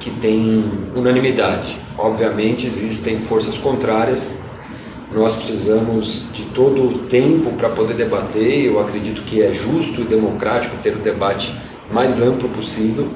que 0.00 0.10
tem 0.20 0.64
unanimidade. 0.94 1.76
Obviamente 1.96 2.66
existem 2.66 3.18
forças 3.18 3.56
contrárias. 3.56 4.42
Nós 5.12 5.34
precisamos 5.34 6.28
de 6.32 6.42
todo 6.46 6.82
o 6.82 6.98
tempo 7.06 7.52
para 7.52 7.68
poder 7.70 7.94
debater. 7.94 8.66
Eu 8.66 8.80
acredito 8.80 9.22
que 9.22 9.42
é 9.42 9.52
justo 9.52 10.00
e 10.00 10.04
democrático 10.04 10.76
ter 10.82 10.94
o 10.94 10.98
debate 10.98 11.54
mais 11.90 12.20
amplo 12.20 12.48
possível 12.48 13.08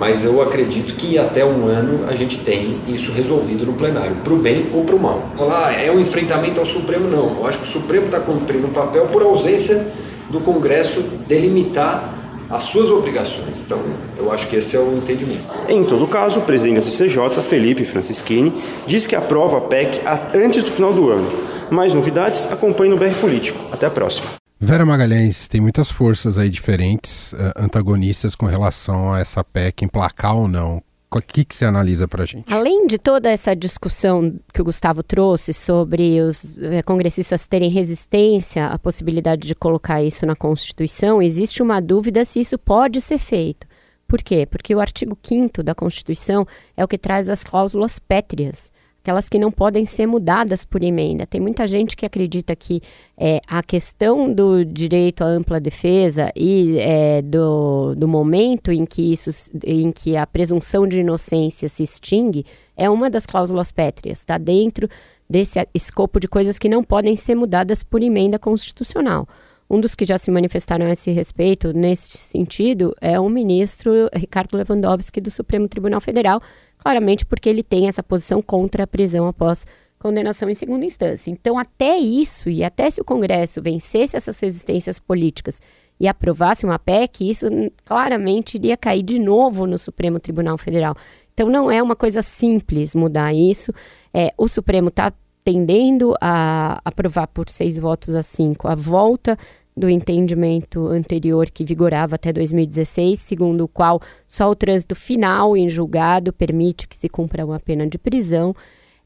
mas 0.00 0.24
eu 0.24 0.40
acredito 0.40 0.94
que 0.94 1.18
até 1.18 1.44
um 1.44 1.66
ano 1.66 2.06
a 2.08 2.14
gente 2.14 2.38
tem 2.38 2.80
isso 2.88 3.12
resolvido 3.12 3.66
no 3.66 3.74
plenário, 3.74 4.16
para 4.24 4.32
o 4.32 4.36
bem 4.38 4.70
ou 4.72 4.82
para 4.82 4.96
o 4.96 4.98
mal. 4.98 5.30
Falar, 5.36 5.68
ah, 5.68 5.72
é 5.74 5.92
um 5.92 6.00
enfrentamento 6.00 6.58
ao 6.58 6.64
Supremo, 6.64 7.06
não. 7.06 7.36
Eu 7.36 7.46
acho 7.46 7.58
que 7.58 7.64
o 7.64 7.66
Supremo 7.66 8.06
está 8.06 8.18
cumprindo 8.18 8.66
um 8.66 8.70
papel 8.70 9.08
por 9.08 9.20
ausência 9.20 9.92
do 10.30 10.40
Congresso 10.40 11.02
delimitar 11.28 12.14
as 12.50 12.64
suas 12.64 12.90
obrigações. 12.90 13.62
Então, 13.62 13.80
eu 14.16 14.30
acho 14.32 14.48
que 14.48 14.56
esse 14.56 14.76
é 14.76 14.80
o 14.80 14.96
entendimento. 14.96 15.44
Em 15.68 15.84
todo 15.84 16.06
caso, 16.08 16.40
o 16.40 16.42
presidente 16.42 16.76
da 16.76 16.82
CCJ, 16.82 17.42
Felipe 17.42 17.84
Francischini, 17.84 18.52
diz 18.86 19.06
que 19.06 19.14
aprova 19.14 19.58
a 19.58 19.60
PEC 19.60 20.00
antes 20.34 20.64
do 20.64 20.70
final 20.70 20.92
do 20.92 21.08
ano. 21.08 21.30
Mais 21.70 21.94
novidades, 21.94 22.50
acompanhe 22.50 22.90
no 22.90 22.98
BR 22.98 23.14
Político. 23.20 23.58
Até 23.72 23.86
a 23.86 23.90
próxima. 23.90 24.28
Vera 24.58 24.84
Magalhães, 24.84 25.48
tem 25.48 25.58
muitas 25.58 25.90
forças 25.90 26.36
aí 26.36 26.50
diferentes, 26.50 27.32
uh, 27.32 27.52
antagonistas 27.56 28.34
com 28.34 28.44
relação 28.44 29.10
a 29.10 29.20
essa 29.20 29.42
PEC, 29.42 29.86
emplacar 29.86 30.36
ou 30.36 30.46
não. 30.46 30.82
O 31.12 31.20
que, 31.20 31.44
que 31.44 31.54
você 31.54 31.64
analisa 31.64 32.06
para 32.06 32.22
a 32.22 32.26
gente? 32.26 32.52
Além 32.52 32.86
de 32.86 32.96
toda 32.96 33.28
essa 33.28 33.54
discussão 33.54 34.38
que 34.54 34.60
o 34.60 34.64
Gustavo 34.64 35.02
trouxe 35.02 35.52
sobre 35.52 36.20
os 36.20 36.56
eh, 36.58 36.82
congressistas 36.82 37.48
terem 37.48 37.68
resistência 37.68 38.66
à 38.66 38.78
possibilidade 38.78 39.48
de 39.48 39.54
colocar 39.56 40.00
isso 40.02 40.24
na 40.24 40.36
Constituição, 40.36 41.20
existe 41.20 41.62
uma 41.62 41.80
dúvida 41.80 42.24
se 42.24 42.38
isso 42.38 42.56
pode 42.56 43.00
ser 43.00 43.18
feito. 43.18 43.66
Por 44.06 44.22
quê? 44.22 44.46
Porque 44.46 44.72
o 44.72 44.80
artigo 44.80 45.18
5 45.20 45.64
da 45.64 45.74
Constituição 45.74 46.46
é 46.76 46.84
o 46.84 46.88
que 46.88 46.96
traz 46.96 47.28
as 47.28 47.42
cláusulas 47.42 47.98
pétreas 47.98 48.70
aquelas 49.02 49.28
que 49.28 49.38
não 49.38 49.50
podem 49.50 49.84
ser 49.84 50.06
mudadas 50.06 50.64
por 50.64 50.82
emenda. 50.82 51.26
Tem 51.26 51.40
muita 51.40 51.66
gente 51.66 51.96
que 51.96 52.04
acredita 52.04 52.54
que 52.54 52.82
é, 53.16 53.40
a 53.46 53.62
questão 53.62 54.32
do 54.32 54.64
direito 54.64 55.24
à 55.24 55.26
ampla 55.26 55.58
defesa 55.58 56.30
e 56.36 56.78
é, 56.78 57.22
do, 57.22 57.94
do 57.94 58.06
momento 58.06 58.70
em 58.70 58.84
que, 58.84 59.12
isso, 59.12 59.30
em 59.64 59.90
que 59.90 60.16
a 60.16 60.26
presunção 60.26 60.86
de 60.86 61.00
inocência 61.00 61.68
se 61.68 61.82
extingue 61.82 62.44
é 62.76 62.88
uma 62.88 63.10
das 63.10 63.26
cláusulas 63.26 63.72
pétreas, 63.72 64.18
está 64.18 64.38
dentro 64.38 64.88
desse 65.28 65.66
escopo 65.74 66.18
de 66.18 66.28
coisas 66.28 66.58
que 66.58 66.68
não 66.68 66.82
podem 66.82 67.16
ser 67.16 67.34
mudadas 67.34 67.82
por 67.82 68.02
emenda 68.02 68.38
constitucional. 68.38 69.26
Um 69.70 69.80
dos 69.80 69.94
que 69.94 70.04
já 70.04 70.18
se 70.18 70.32
manifestaram 70.32 70.84
a 70.84 70.90
esse 70.90 71.12
respeito, 71.12 71.72
nesse 71.72 72.18
sentido, 72.18 72.92
é 73.00 73.20
o 73.20 73.28
ministro 73.28 74.10
Ricardo 74.12 74.56
Lewandowski 74.56 75.20
do 75.20 75.30
Supremo 75.30 75.68
Tribunal 75.68 76.00
Federal, 76.00 76.42
claramente 76.76 77.24
porque 77.24 77.48
ele 77.48 77.62
tem 77.62 77.86
essa 77.86 78.02
posição 78.02 78.42
contra 78.42 78.82
a 78.82 78.86
prisão 78.86 79.28
após 79.28 79.64
condenação 79.96 80.50
em 80.50 80.54
segunda 80.54 80.84
instância. 80.84 81.30
Então, 81.30 81.56
até 81.56 81.96
isso, 81.98 82.50
e 82.50 82.64
até 82.64 82.90
se 82.90 83.00
o 83.00 83.04
Congresso 83.04 83.62
vencesse 83.62 84.16
essas 84.16 84.40
resistências 84.40 84.98
políticas 84.98 85.60
e 86.00 86.08
aprovasse 86.08 86.64
uma 86.66 86.78
PEC, 86.78 87.30
isso 87.30 87.46
claramente 87.84 88.56
iria 88.56 88.76
cair 88.76 89.04
de 89.04 89.20
novo 89.20 89.68
no 89.68 89.78
Supremo 89.78 90.18
Tribunal 90.18 90.58
Federal. 90.58 90.96
Então, 91.32 91.48
não 91.48 91.70
é 91.70 91.80
uma 91.80 91.94
coisa 91.94 92.22
simples 92.22 92.92
mudar 92.92 93.32
isso. 93.32 93.72
É, 94.12 94.32
o 94.36 94.48
Supremo 94.48 94.88
está 94.88 95.12
tendendo 95.44 96.14
a 96.20 96.80
aprovar 96.84 97.26
por 97.28 97.48
seis 97.48 97.78
votos 97.78 98.14
a 98.14 98.22
cinco 98.22 98.68
a 98.68 98.74
volta 98.74 99.38
do 99.76 99.88
entendimento 99.88 100.88
anterior 100.88 101.50
que 101.50 101.64
vigorava 101.64 102.16
até 102.16 102.32
2016, 102.32 103.18
segundo 103.18 103.64
o 103.64 103.68
qual 103.68 104.00
só 104.26 104.50
o 104.50 104.54
trânsito 104.54 104.94
final 104.94 105.56
em 105.56 105.68
julgado 105.68 106.32
permite 106.32 106.86
que 106.86 106.96
se 106.96 107.08
cumpra 107.08 107.46
uma 107.46 107.58
pena 107.58 107.86
de 107.86 107.96
prisão. 107.96 108.54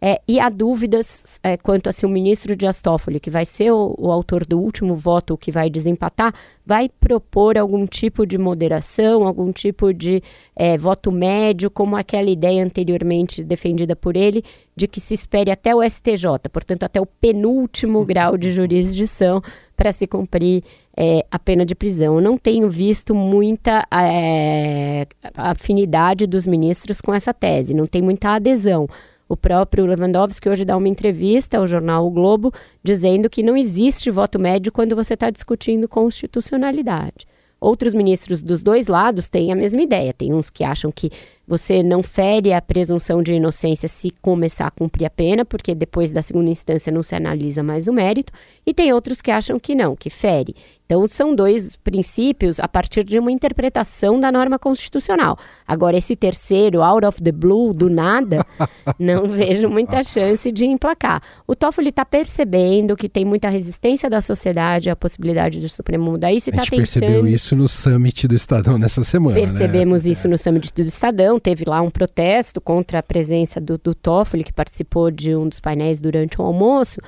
É, 0.07 0.21
e 0.29 0.39
há 0.39 0.51
dúvidas 0.51 1.41
é, 1.43 1.57
quanto 1.57 1.89
a 1.89 1.93
se 1.93 2.05
o 2.05 2.11
ministro 2.11 2.55
Dias 2.55 2.83
Toffoli, 2.83 3.19
que 3.19 3.31
vai 3.31 3.47
ser 3.47 3.71
o, 3.71 3.95
o, 3.97 4.13
autor 4.13 4.45
do 4.45 4.61
último 4.61 4.95
voto 4.95 5.35
que 5.35 5.51
vai 5.51 5.71
desempatar, 5.71 6.35
vai 6.67 6.91
propor 6.91 7.57
algum 7.57 7.87
tipo 7.87 8.27
de 8.27 8.37
moderação, 8.37 9.27
algum 9.27 9.51
tipo 9.51 9.95
de 9.95 10.23
é, 10.55 10.77
voto 10.77 11.11
médio, 11.11 11.71
como 11.71 11.97
aquela 11.97 12.29
ideia 12.29 12.63
anteriormente 12.63 13.43
defendida 13.43 13.97
por 13.97 14.15
ele, 14.15 14.45
de 14.77 14.87
que 14.87 15.01
se 15.01 15.15
espere 15.15 15.51
até 15.51 15.75
o 15.75 15.83
STJ, 15.83 16.51
portanto, 16.53 16.83
até 16.83 17.01
o 17.01 17.07
penúltimo 17.07 18.05
grau 18.05 18.37
de 18.37 18.51
jurisdição 18.51 19.43
para 19.75 19.91
se 19.91 20.07
cumprir 20.07 20.63
é, 20.95 21.25
a 21.31 21.39
pena 21.39 21.65
de 21.65 21.75
prisão. 21.75 22.17
Eu 22.17 22.21
não 22.21 22.37
tenho 22.37 22.69
visto 22.69 23.15
muita 23.15 23.87
é, 23.91 25.07
afinidade 25.35 26.27
dos 26.27 26.47
ministros 26.47 27.01
com 27.01 27.15
essa 27.15 27.33
tese, 27.33 27.73
não 27.73 27.87
tem 27.87 28.03
muita 28.03 28.35
adesão. 28.35 28.87
O 29.29 29.37
próprio 29.37 29.87
Lewandowski 29.87 30.49
hoje 30.49 30.65
dá 30.65 30.77
uma 30.77 30.89
entrevista 30.89 31.59
ao 31.59 31.67
jornal 31.67 32.07
O 32.07 32.11
Globo 32.11 32.53
dizendo 32.83 33.31
que 33.31 33.43
não 33.43 33.57
existe 33.57 34.11
voto 34.11 34.39
médio 34.39 34.71
quando 34.71 34.95
você 34.95 35.15
está 35.15 35.31
discutindo 35.31 35.89
constitucionalidade. 35.89 37.27
Outros 37.61 37.95
ministros 37.95 38.43
dos 38.43 38.63
dois 38.63 38.89
lados 38.89 39.27
têm 39.27 39.51
a 39.51 39.57
mesma 39.57 39.81
ideia. 39.81 40.13
Tem 40.13 40.35
uns 40.35 40.51
que 40.51 40.63
acham 40.63 40.93
que 40.93 41.11
você 41.47 41.83
não 41.83 42.03
fere 42.03 42.53
a 42.53 42.61
presunção 42.61 43.23
de 43.23 43.35
inocência 43.35 43.89
se 43.89 44.11
começar 44.23 44.67
a 44.67 44.71
cumprir 44.71 45.07
a 45.07 45.11
pena, 45.11 45.45
porque 45.45 45.75
depois 45.75 46.11
da 46.11 46.23
segunda 46.23 46.51
instância 46.51 46.93
não 46.93 47.03
se 47.03 47.15
analisa 47.15 47.63
mais 47.63 47.87
o 47.87 47.93
mérito, 47.93 48.33
e 48.67 48.73
tem 48.73 48.93
outros 48.93 49.21
que 49.21 49.31
acham 49.31 49.59
que 49.59 49.75
não, 49.75 49.95
que 49.95 50.11
fere. 50.11 50.55
Então, 50.87 51.09
são 51.09 51.35
dois 51.35 51.77
princípios 51.77 52.61
a 52.61 52.69
partir 52.69 53.05
de 53.05 53.19
uma 53.19 53.33
interpretação 53.33 54.21
da 54.21 54.31
norma 54.31 54.59
constitucional. 54.59 55.39
Agora, 55.67 55.97
esse 55.97 56.15
terceiro, 56.15 56.83
out 56.83 57.07
of 57.07 57.23
the 57.23 57.33
blue, 57.33 57.73
do 57.73 57.89
nada, 57.89 58.45
não 58.99 59.27
vejo 59.27 59.69
muita 59.69 60.03
chance 60.03 60.53
de 60.53 60.67
emplacar. 60.67 61.23
O 61.47 61.57
Toffoli 61.57 61.89
está 61.89 62.05
percebendo 62.05 62.97
que 62.97 63.09
tem 63.09 63.25
muita 63.25 63.49
resistência 63.49 64.11
da 64.11 64.21
sociedade 64.21 64.91
à 64.91 64.97
possibilidade 64.97 65.59
do 65.59 65.71
Supremo 65.71 66.13
mudar 66.13 66.33
isso 66.33 66.51
e 66.51 66.53
está 66.53 66.63
tentando... 66.63 66.77
percebeu 66.77 67.27
isso 67.27 67.57
no 67.57 67.67
summit 67.67 68.29
do 68.29 68.35
Estadão 68.35 68.77
nessa 68.77 69.03
semana, 69.03 69.41
né? 69.41 69.47
Percebemos 69.47 70.05
né? 70.05 70.11
isso 70.11 70.29
no 70.29 70.37
summit 70.37 70.71
do 70.75 70.83
Estadão. 70.83 71.34
Teve 71.39 71.65
lá 71.67 71.81
um 71.81 71.91
protesto 71.91 72.61
contra 72.61 72.99
a 72.99 73.03
presença 73.03 73.61
do, 73.61 73.79
do 73.79 73.95
Toffoli, 73.95 74.45
que 74.45 74.53
participou 74.53 75.11
de 75.11 75.35
um 75.35 75.49
dos 75.49 75.61
painéis 75.61 76.01
durante 76.01 76.41
o 76.41 76.45
almoço. 76.45 77.01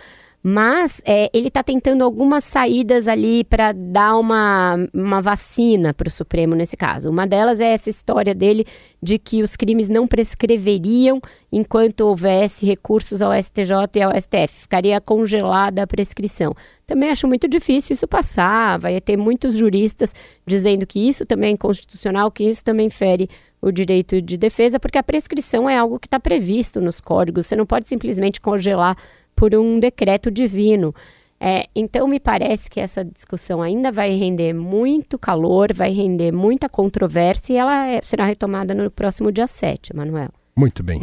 Mas 0.49 1.03
é, 1.05 1.29
ele 1.35 1.49
está 1.49 1.61
tentando 1.61 2.05
algumas 2.05 2.45
saídas 2.45 3.09
ali 3.09 3.43
para 3.43 3.73
dar 3.73 4.17
uma, 4.17 4.77
uma 4.95 5.21
vacina 5.21 5.93
para 5.93 6.07
o 6.07 6.11
Supremo 6.11 6.55
nesse 6.55 6.77
caso. 6.77 7.11
Uma 7.11 7.27
delas 7.27 7.61
é 7.61 7.73
essa 7.73 7.91
história 7.91 8.33
dele 8.33 8.65
de 9.03 9.19
que 9.19 9.43
os 9.43 9.57
crimes 9.57 9.89
não 9.89 10.07
prescreveriam 10.07 11.21
enquanto 11.51 12.03
houvesse 12.03 12.65
recursos 12.65 13.21
ao 13.21 13.33
STJ 13.33 13.73
e 13.97 14.03
ao 14.03 14.13
STF. 14.15 14.61
Ficaria 14.61 15.01
congelada 15.01 15.83
a 15.83 15.87
prescrição. 15.87 16.55
Também 16.87 17.11
acho 17.11 17.27
muito 17.27 17.49
difícil 17.49 17.95
isso 17.95 18.07
passar. 18.07 18.79
Vai 18.79 19.01
ter 19.01 19.17
muitos 19.17 19.57
juristas 19.57 20.15
dizendo 20.47 20.87
que 20.87 21.01
isso 21.01 21.27
também 21.27 21.49
é 21.49 21.53
inconstitucional, 21.55 22.31
que 22.31 22.45
isso 22.45 22.63
também 22.63 22.89
fere 22.89 23.29
o 23.61 23.73
direito 23.73 24.23
de 24.23 24.37
defesa, 24.37 24.79
porque 24.79 24.97
a 24.97 25.03
prescrição 25.03 25.69
é 25.69 25.77
algo 25.77 25.99
que 25.99 26.07
está 26.07 26.21
previsto 26.21 26.81
nos 26.81 27.01
códigos. 27.01 27.47
Você 27.47 27.57
não 27.57 27.67
pode 27.67 27.89
simplesmente 27.89 28.41
congelar 28.41 28.97
por 29.37 29.55
um 29.55 29.79
decreto 29.79 30.31
divino. 30.31 30.95
É, 31.39 31.67
então, 31.77 32.09
me 32.09 32.19
parece 32.19 32.71
que 32.71 32.81
essa 32.81 33.05
discussão 33.05 33.61
ainda 33.61 33.93
vai 33.93 34.11
render 34.15 34.55
muito 34.55 35.19
calor, 35.19 35.73
vai 35.75 35.93
render 35.93 36.33
muita 36.33 36.69
controvérsia 36.69 37.53
e 37.53 37.57
ela 37.57 37.87
é, 37.87 38.01
será 38.03 38.25
retomada 38.25 38.75
no 38.75 38.91
próximo 38.91 39.31
dia 39.31 39.47
7, 39.47 39.95
Manuel. 39.95 40.31
Muito 40.57 40.83
bem. 40.83 40.99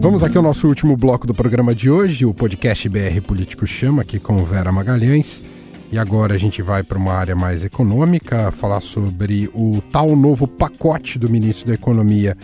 Vamos 0.00 0.24
aqui 0.24 0.36
ao 0.36 0.42
nosso 0.42 0.66
último 0.66 0.96
bloco 0.96 1.26
do 1.26 1.34
programa 1.34 1.74
de 1.74 1.88
hoje, 1.88 2.26
o 2.26 2.34
podcast 2.34 2.88
BR 2.88 3.20
Político 3.24 3.66
Chama, 3.66 4.02
aqui 4.02 4.18
com 4.18 4.44
Vera 4.44 4.72
Magalhães. 4.72 5.42
E 5.90 5.98
agora 5.98 6.34
a 6.34 6.38
gente 6.38 6.60
vai 6.60 6.82
para 6.82 6.98
uma 6.98 7.14
área 7.14 7.34
mais 7.34 7.64
econômica, 7.64 8.50
falar 8.50 8.80
sobre 8.80 9.48
o 9.54 9.80
tal 9.90 10.14
novo 10.14 10.46
pacote 10.46 11.18
do 11.18 11.30
ministro 11.30 11.68
da 11.68 11.74
Economia 11.74 12.36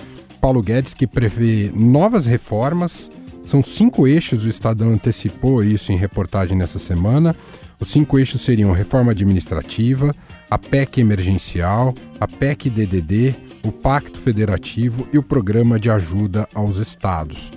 Paulo 0.45 0.61
Guedes, 0.61 0.93
que 0.93 1.07
prevê 1.07 1.73
novas 1.75 2.27
reformas. 2.27 3.11
São 3.45 3.63
cinco 3.63 4.07
eixos, 4.07 4.45
o 4.45 4.49
Estadão 4.49 4.91
antecipou 4.91 5.65
isso 5.65 5.91
em 5.91 5.97
reportagem 5.97 6.55
nessa 6.55 6.79
semana. 6.79 7.35
Os 7.81 7.89
cinco 7.89 8.19
eixos 8.19 8.43
seriam 8.43 8.71
reforma 8.71 9.13
administrativa, 9.13 10.15
a 10.51 10.59
PEC 10.59 11.01
emergencial, 11.01 11.95
a 12.21 12.29
PEC 12.29 12.69
DDD, 12.69 13.35
o 13.63 13.73
Pacto 13.73 14.21
Federativo 14.21 15.09
e 15.15 15.17
o 15.17 15.23
Programa 15.23 15.81
de 15.81 15.89
Ajuda 15.89 16.47
aos 16.53 16.77
Estados. 16.77 17.51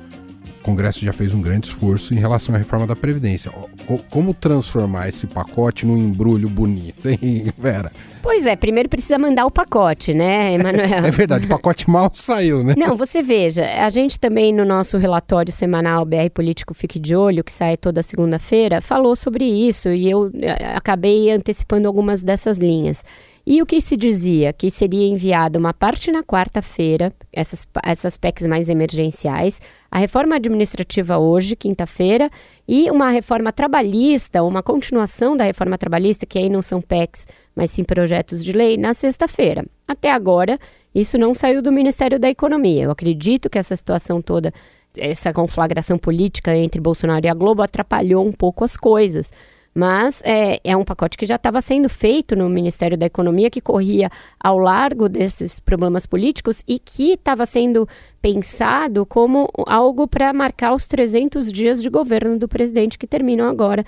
Congresso 0.68 1.06
já 1.06 1.14
fez 1.14 1.34
um 1.34 1.42
grande 1.42 1.68
esforço 1.68 2.14
em 2.14 2.20
relação 2.20 2.54
à 2.54 2.58
reforma 2.58 2.86
da 2.86 2.94
Previdência. 2.94 3.50
Como 4.10 4.34
transformar 4.34 5.08
esse 5.08 5.26
pacote 5.26 5.86
num 5.86 5.98
embrulho 5.98 6.50
bonito, 6.50 7.08
hein, 7.08 7.46
Vera? 7.58 7.90
Pois 8.22 8.46
é, 8.46 8.54
primeiro 8.54 8.90
precisa 8.90 9.18
mandar 9.18 9.46
o 9.46 9.52
pacote, 9.52 10.14
né, 10.14 10.56
Emanuel? 10.56 11.06
é 11.08 11.12
verdade, 11.12 11.46
o 11.46 11.48
pacote 11.48 11.90
mal 11.90 12.12
saiu, 12.14 12.66
né? 12.66 12.74
Não, 12.76 12.98
você 12.98 13.24
veja, 13.24 13.64
a 13.82 13.90
gente 13.90 14.20
também 14.20 14.54
no 14.54 14.66
nosso 14.66 14.98
relatório 14.98 15.54
semanal 15.54 16.04
BR 16.04 16.30
Político 16.34 16.74
Fique 16.74 17.00
de 17.00 17.16
Olho, 17.16 17.46
que 17.46 17.52
sai 17.54 17.78
toda 17.78 18.04
segunda-feira, 18.04 18.82
falou 18.82 19.16
sobre 19.16 19.46
isso 19.46 19.88
e 19.88 20.10
eu 20.10 20.30
eh, 20.34 20.74
acabei 20.76 21.32
antecipando 21.32 21.88
algumas 21.88 22.22
dessas 22.22 22.58
linhas. 22.58 23.02
E 23.50 23.62
o 23.62 23.66
que 23.66 23.80
se 23.80 23.96
dizia? 23.96 24.52
Que 24.52 24.70
seria 24.70 25.08
enviada 25.08 25.58
uma 25.58 25.74
parte 25.74 26.12
na 26.12 26.22
quarta-feira, 26.22 27.14
essas, 27.32 27.66
essas 27.82 28.18
PECs 28.18 28.46
mais 28.46 28.68
emergenciais, 28.68 29.62
a 29.90 29.98
reforma 29.98 30.36
administrativa 30.36 31.18
hoje, 31.18 31.56
quinta-feira, 31.56 32.30
e 32.68 32.92
uma 32.92 33.10
reforma 33.10 33.54
trabalhista, 33.54 34.44
uma 34.44 34.62
continuação 34.62 35.38
da 35.38 35.46
reforma 35.46 35.78
trabalhista, 35.78 36.26
que 36.26 36.38
aí 36.38 36.50
não 36.50 36.62
são 36.62 36.82
PECs, 36.82 37.26
mas 37.56 37.72
sim 37.72 37.86
projetos 37.86 38.44
de 38.44 38.52
lei, 38.52 38.76
na 38.76 38.94
sexta-feira. 38.94 39.66
Até 39.88 40.12
agora, 40.12 40.60
isso 40.94 41.18
não 41.18 41.34
saiu 41.34 41.62
do 41.62 41.72
Ministério 41.72 42.20
da 42.20 42.30
Economia. 42.30 42.84
Eu 42.84 42.92
acredito 42.92 43.50
que 43.50 43.58
essa 43.58 43.78
situação 43.78 44.22
toda, 44.22 44.54
essa 44.98 45.32
conflagração 45.32 45.98
política 45.98 46.54
entre 46.54 46.82
Bolsonaro 46.82 47.26
e 47.26 47.30
a 47.30 47.34
Globo 47.34 47.62
atrapalhou 47.62 48.28
um 48.28 48.34
pouco 48.34 48.66
as 48.66 48.76
coisas. 48.76 49.32
Mas 49.78 50.24
é, 50.26 50.60
é 50.64 50.76
um 50.76 50.84
pacote 50.84 51.16
que 51.16 51.28
já 51.28 51.36
estava 51.36 51.62
sendo 51.62 51.88
feito 51.88 52.36
no 52.36 52.50
Ministério 52.50 52.98
da 52.98 53.06
Economia, 53.06 53.48
que 53.48 53.62
corria 53.62 54.10
ao 54.40 54.58
largo 54.58 55.08
desses 55.08 55.60
problemas 55.60 56.08
políticos 56.08 56.64
e 56.68 56.80
que 56.80 57.12
estava 57.12 57.46
sendo 57.46 57.88
pensado 58.20 59.06
como 59.06 59.48
algo 59.68 60.08
para 60.08 60.34
marcar 60.34 60.74
os 60.74 60.88
300 60.88 61.54
dias 61.54 61.80
de 61.80 61.92
governo 61.92 62.40
do 62.40 62.48
presidente 62.48 62.98
que 62.98 63.06
terminam 63.06 63.48
agora, 63.48 63.86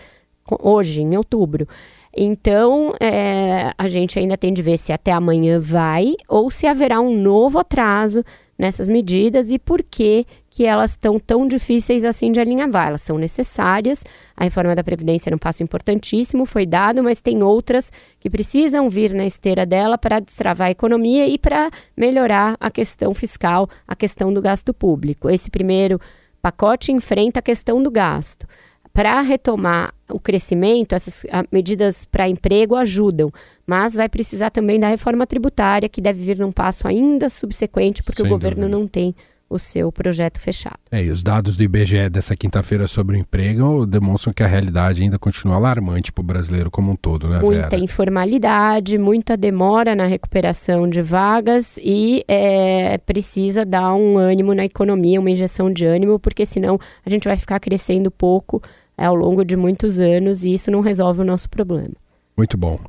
hoje, 0.62 1.02
em 1.02 1.17
outubro. 1.17 1.67
Então, 2.15 2.93
é, 2.99 3.73
a 3.75 3.88
gente 3.88 4.19
ainda 4.19 4.38
tem 4.38 4.54
de 4.54 4.62
ver 4.62 4.78
se 4.78 4.93
até 4.93 5.12
amanhã 5.12 5.60
vai 5.60 6.13
ou 6.28 6.52
se 6.52 6.67
haverá 6.67 7.02
um 7.02 7.17
novo 7.19 7.58
atraso 7.58 8.23
nessas 8.60 8.89
medidas 8.89 9.50
e 9.50 9.58
por 9.58 9.82
que, 9.82 10.26
que 10.50 10.65
elas 10.65 10.91
estão 10.91 11.17
tão 11.17 11.48
difíceis 11.48 12.04
assim 12.04 12.30
de 12.30 12.41
alinhavar. 12.41 12.89
Elas 12.89 13.02
são 13.02 13.17
necessárias, 13.17 14.04
a 14.36 14.43
reforma 14.43 14.76
da 14.76 14.84
Previdência 14.84 15.30
era 15.30 15.36
um 15.36 15.39
passo 15.39 15.63
importantíssimo, 15.63 16.45
foi 16.45 16.65
dado, 16.65 17.02
mas 17.02 17.22
tem 17.22 17.41
outras 17.41 17.89
que 18.19 18.30
precisam 18.30 18.89
vir 18.89 19.13
na 19.13 19.26
esteira 19.26 19.65
dela 19.65 19.98
para 19.98 20.19
destravar 20.19 20.67
a 20.67 20.72
economia 20.72 21.26
e 21.26 21.38
para 21.38 21.72
melhorar 21.95 22.58
a 22.60 22.69
questão 22.69 23.13
fiscal, 23.13 23.69
a 23.88 23.95
questão 23.95 24.34
do 24.34 24.41
gasto 24.41 24.74
público. 24.74 25.30
Esse 25.30 25.50
primeiro 25.50 26.00
pacote 26.41 26.91
enfrenta 26.91 27.39
a 27.39 27.43
questão 27.43 27.82
do 27.82 27.89
gasto 27.89 28.45
para 28.93 29.21
retomar 29.21 29.93
o 30.10 30.19
crescimento, 30.19 30.93
essas 30.93 31.25
medidas 31.52 32.06
para 32.06 32.28
emprego 32.28 32.75
ajudam, 32.75 33.32
mas 33.65 33.93
vai 33.93 34.10
precisar 34.10 34.49
também 34.49 34.80
da 34.80 34.88
reforma 34.89 35.25
tributária, 35.28 35.88
que 35.88 36.02
deve 36.02 36.23
vir 36.23 36.38
num 36.38 36.52
passo 36.52 36.88
ainda 36.88 37.30
subsequente, 37.30 38.04
porque 38.04 38.21
Sem 38.21 38.30
o 38.30 38.34
governo 38.34 38.62
dúvida. 38.63 38.78
não 38.78 38.88
tem 38.88 39.15
o 39.49 39.57
seu 39.57 39.91
projeto 39.91 40.39
fechado. 40.39 40.79
É, 40.91 41.03
e 41.03 41.09
os 41.09 41.23
dados 41.23 41.55
do 41.55 41.63
IBGE 41.63 42.09
dessa 42.09 42.35
quinta-feira 42.35 42.88
sobre 42.88 43.17
o 43.17 43.19
emprego 43.19 43.85
demonstram 43.85 44.33
que 44.33 44.43
a 44.43 44.47
realidade 44.47 45.01
ainda 45.01 45.17
continua 45.17 45.55
alarmante 45.55 46.12
para 46.12 46.21
o 46.21 46.25
brasileiro 46.25 46.69
como 46.69 46.91
um 46.91 46.95
todo, 46.95 47.27
né, 47.27 47.39
Muita 47.39 47.69
Vera? 47.69 47.83
informalidade, 47.83 48.97
muita 48.97 49.35
demora 49.35 49.95
na 49.95 50.05
recuperação 50.05 50.88
de 50.88 51.01
vagas 51.01 51.77
e 51.81 52.23
é, 52.27 52.97
precisa 52.99 53.65
dar 53.65 53.93
um 53.93 54.17
ânimo 54.17 54.53
na 54.53 54.65
economia, 54.65 55.19
uma 55.19 55.31
injeção 55.31 55.71
de 55.71 55.85
ânimo, 55.85 56.19
porque 56.19 56.45
senão 56.45 56.79
a 57.05 57.09
gente 57.09 57.27
vai 57.27 57.38
ficar 57.38 57.59
crescendo 57.59 58.12
pouco 58.12 58.62
é, 58.97 59.05
ao 59.05 59.15
longo 59.15 59.43
de 59.43 59.55
muitos 59.55 59.99
anos 59.99 60.43
e 60.43 60.53
isso 60.53 60.69
não 60.69 60.81
resolve 60.81 61.21
o 61.21 61.25
nosso 61.25 61.49
problema. 61.49 61.93
Muito 62.38 62.57
bom. 62.57 62.79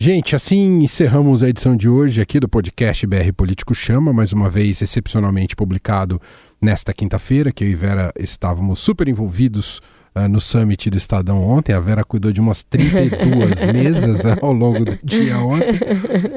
Gente, 0.00 0.36
assim 0.36 0.84
encerramos 0.84 1.42
a 1.42 1.48
edição 1.48 1.76
de 1.76 1.88
hoje 1.88 2.20
aqui 2.20 2.38
do 2.38 2.48
podcast 2.48 3.04
BR 3.04 3.32
Político 3.36 3.74
Chama, 3.74 4.12
mais 4.12 4.32
uma 4.32 4.48
vez 4.48 4.80
excepcionalmente 4.80 5.56
publicado 5.56 6.22
nesta 6.62 6.94
quinta-feira, 6.94 7.50
que 7.50 7.64
eu 7.64 7.68
e 7.68 7.74
Vera 7.74 8.12
estávamos 8.16 8.78
super 8.78 9.08
envolvidos 9.08 9.82
uh, 10.14 10.28
no 10.28 10.40
Summit 10.40 10.88
do 10.88 10.96
Estadão 10.96 11.42
ontem. 11.42 11.72
A 11.72 11.80
Vera 11.80 12.04
cuidou 12.04 12.30
de 12.30 12.40
umas 12.40 12.62
32 12.62 13.64
mesas 13.74 14.20
uh, 14.20 14.38
ao 14.40 14.52
longo 14.52 14.84
do 14.84 14.96
dia 15.02 15.36
ontem. 15.38 15.80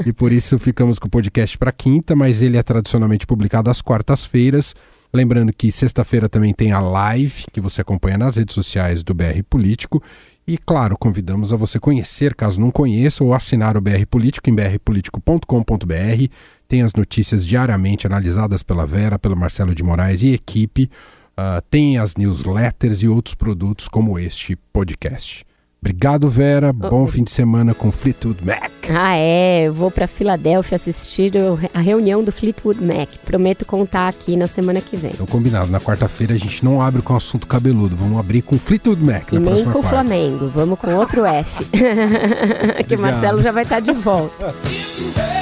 E 0.07 0.11
por 0.11 0.33
isso 0.33 0.57
ficamos 0.57 0.97
com 0.97 1.05
o 1.05 1.11
podcast 1.11 1.55
para 1.55 1.71
quinta, 1.71 2.15
mas 2.15 2.41
ele 2.41 2.57
é 2.57 2.63
tradicionalmente 2.63 3.27
publicado 3.27 3.69
às 3.69 3.79
quartas-feiras. 3.79 4.73
Lembrando 5.13 5.53
que 5.53 5.71
sexta-feira 5.71 6.27
também 6.27 6.51
tem 6.51 6.71
a 6.71 6.79
live 6.79 7.43
que 7.51 7.61
você 7.61 7.81
acompanha 7.81 8.17
nas 8.17 8.37
redes 8.37 8.55
sociais 8.55 9.03
do 9.03 9.13
BR 9.13 9.43
Político. 9.47 10.01
E, 10.51 10.57
claro, 10.57 10.97
convidamos 10.97 11.53
a 11.53 11.55
você 11.55 11.79
conhecer, 11.79 12.35
caso 12.35 12.59
não 12.59 12.71
conheça, 12.71 13.23
ou 13.23 13.33
assinar 13.33 13.77
o 13.77 13.79
BR 13.79 14.05
Político 14.05 14.49
em 14.49 14.53
brpolitico.com.br. 14.53 16.27
Tem 16.67 16.81
as 16.81 16.91
notícias 16.91 17.45
diariamente 17.45 18.05
analisadas 18.05 18.61
pela 18.61 18.85
Vera, 18.85 19.17
pelo 19.17 19.37
Marcelo 19.37 19.73
de 19.73 19.81
Moraes 19.81 20.23
e 20.23 20.33
equipe. 20.33 20.91
Uh, 21.39 21.61
tem 21.69 21.97
as 21.97 22.17
newsletters 22.17 23.01
e 23.01 23.07
outros 23.07 23.33
produtos 23.33 23.87
como 23.87 24.19
este 24.19 24.57
podcast. 24.73 25.45
Obrigado, 25.83 26.29
Vera. 26.29 26.71
Bom 26.71 27.07
fim 27.07 27.23
de 27.23 27.31
semana 27.31 27.73
com 27.73 27.91
Fleetwood 27.91 28.45
Mac. 28.45 28.71
Ah, 28.87 29.15
é. 29.15 29.63
Eu 29.63 29.73
vou 29.73 29.89
para 29.89 30.05
Filadélfia 30.05 30.75
assistir 30.75 31.33
a 31.73 31.79
reunião 31.79 32.23
do 32.23 32.31
Fleetwood 32.31 32.79
Mac. 32.83 33.09
Prometo 33.25 33.65
contar 33.65 34.07
aqui 34.07 34.35
na 34.35 34.45
semana 34.45 34.79
que 34.79 34.95
vem. 34.95 35.09
Então, 35.11 35.25
combinado. 35.25 35.71
Na 35.71 35.79
quarta-feira 35.79 36.35
a 36.35 36.37
gente 36.37 36.63
não 36.63 36.79
abre 36.79 37.01
com 37.01 37.15
assunto 37.15 37.47
cabeludo. 37.47 37.95
Vamos 37.95 38.19
abrir 38.19 38.43
com 38.43 38.59
Fleetwood 38.59 39.03
Mac. 39.03 39.31
E 39.31 39.39
nem 39.39 39.65
com 39.65 39.79
o 39.79 39.83
Flamengo. 39.83 40.49
Vamos 40.49 40.77
com 40.77 40.93
outro 40.93 41.25
F. 41.25 41.65
que 42.87 42.95
o 42.95 42.99
Marcelo 42.99 43.41
já 43.41 43.51
vai 43.51 43.63
estar 43.63 43.79
de 43.79 43.91
volta. 43.91 44.53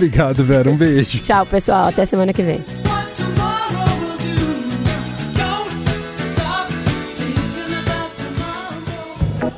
Obrigado, 0.00 0.42
Vera. 0.42 0.70
Um 0.70 0.76
beijo. 0.78 1.20
Tchau, 1.22 1.44
pessoal. 1.44 1.88
Até 1.88 2.06
semana 2.06 2.32
que 2.32 2.42
vem. 2.42 2.58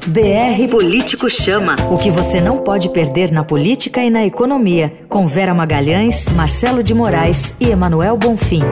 BR 0.05 0.69
Político 0.69 1.31
Chama. 1.31 1.77
O 1.89 1.97
que 1.97 2.11
você 2.11 2.41
não 2.41 2.59
pode 2.59 2.89
perder 2.89 3.31
na 3.31 3.45
política 3.45 4.03
e 4.03 4.11
na 4.11 4.27
economia. 4.27 4.93
Com 5.09 5.29
Vera 5.29 5.55
Magalhães, 5.55 6.27
Marcelo 6.35 6.83
de 6.83 6.93
Moraes 6.93 7.55
e 7.61 7.71
Emanuel 7.71 8.17
Bonfim. 8.17 8.63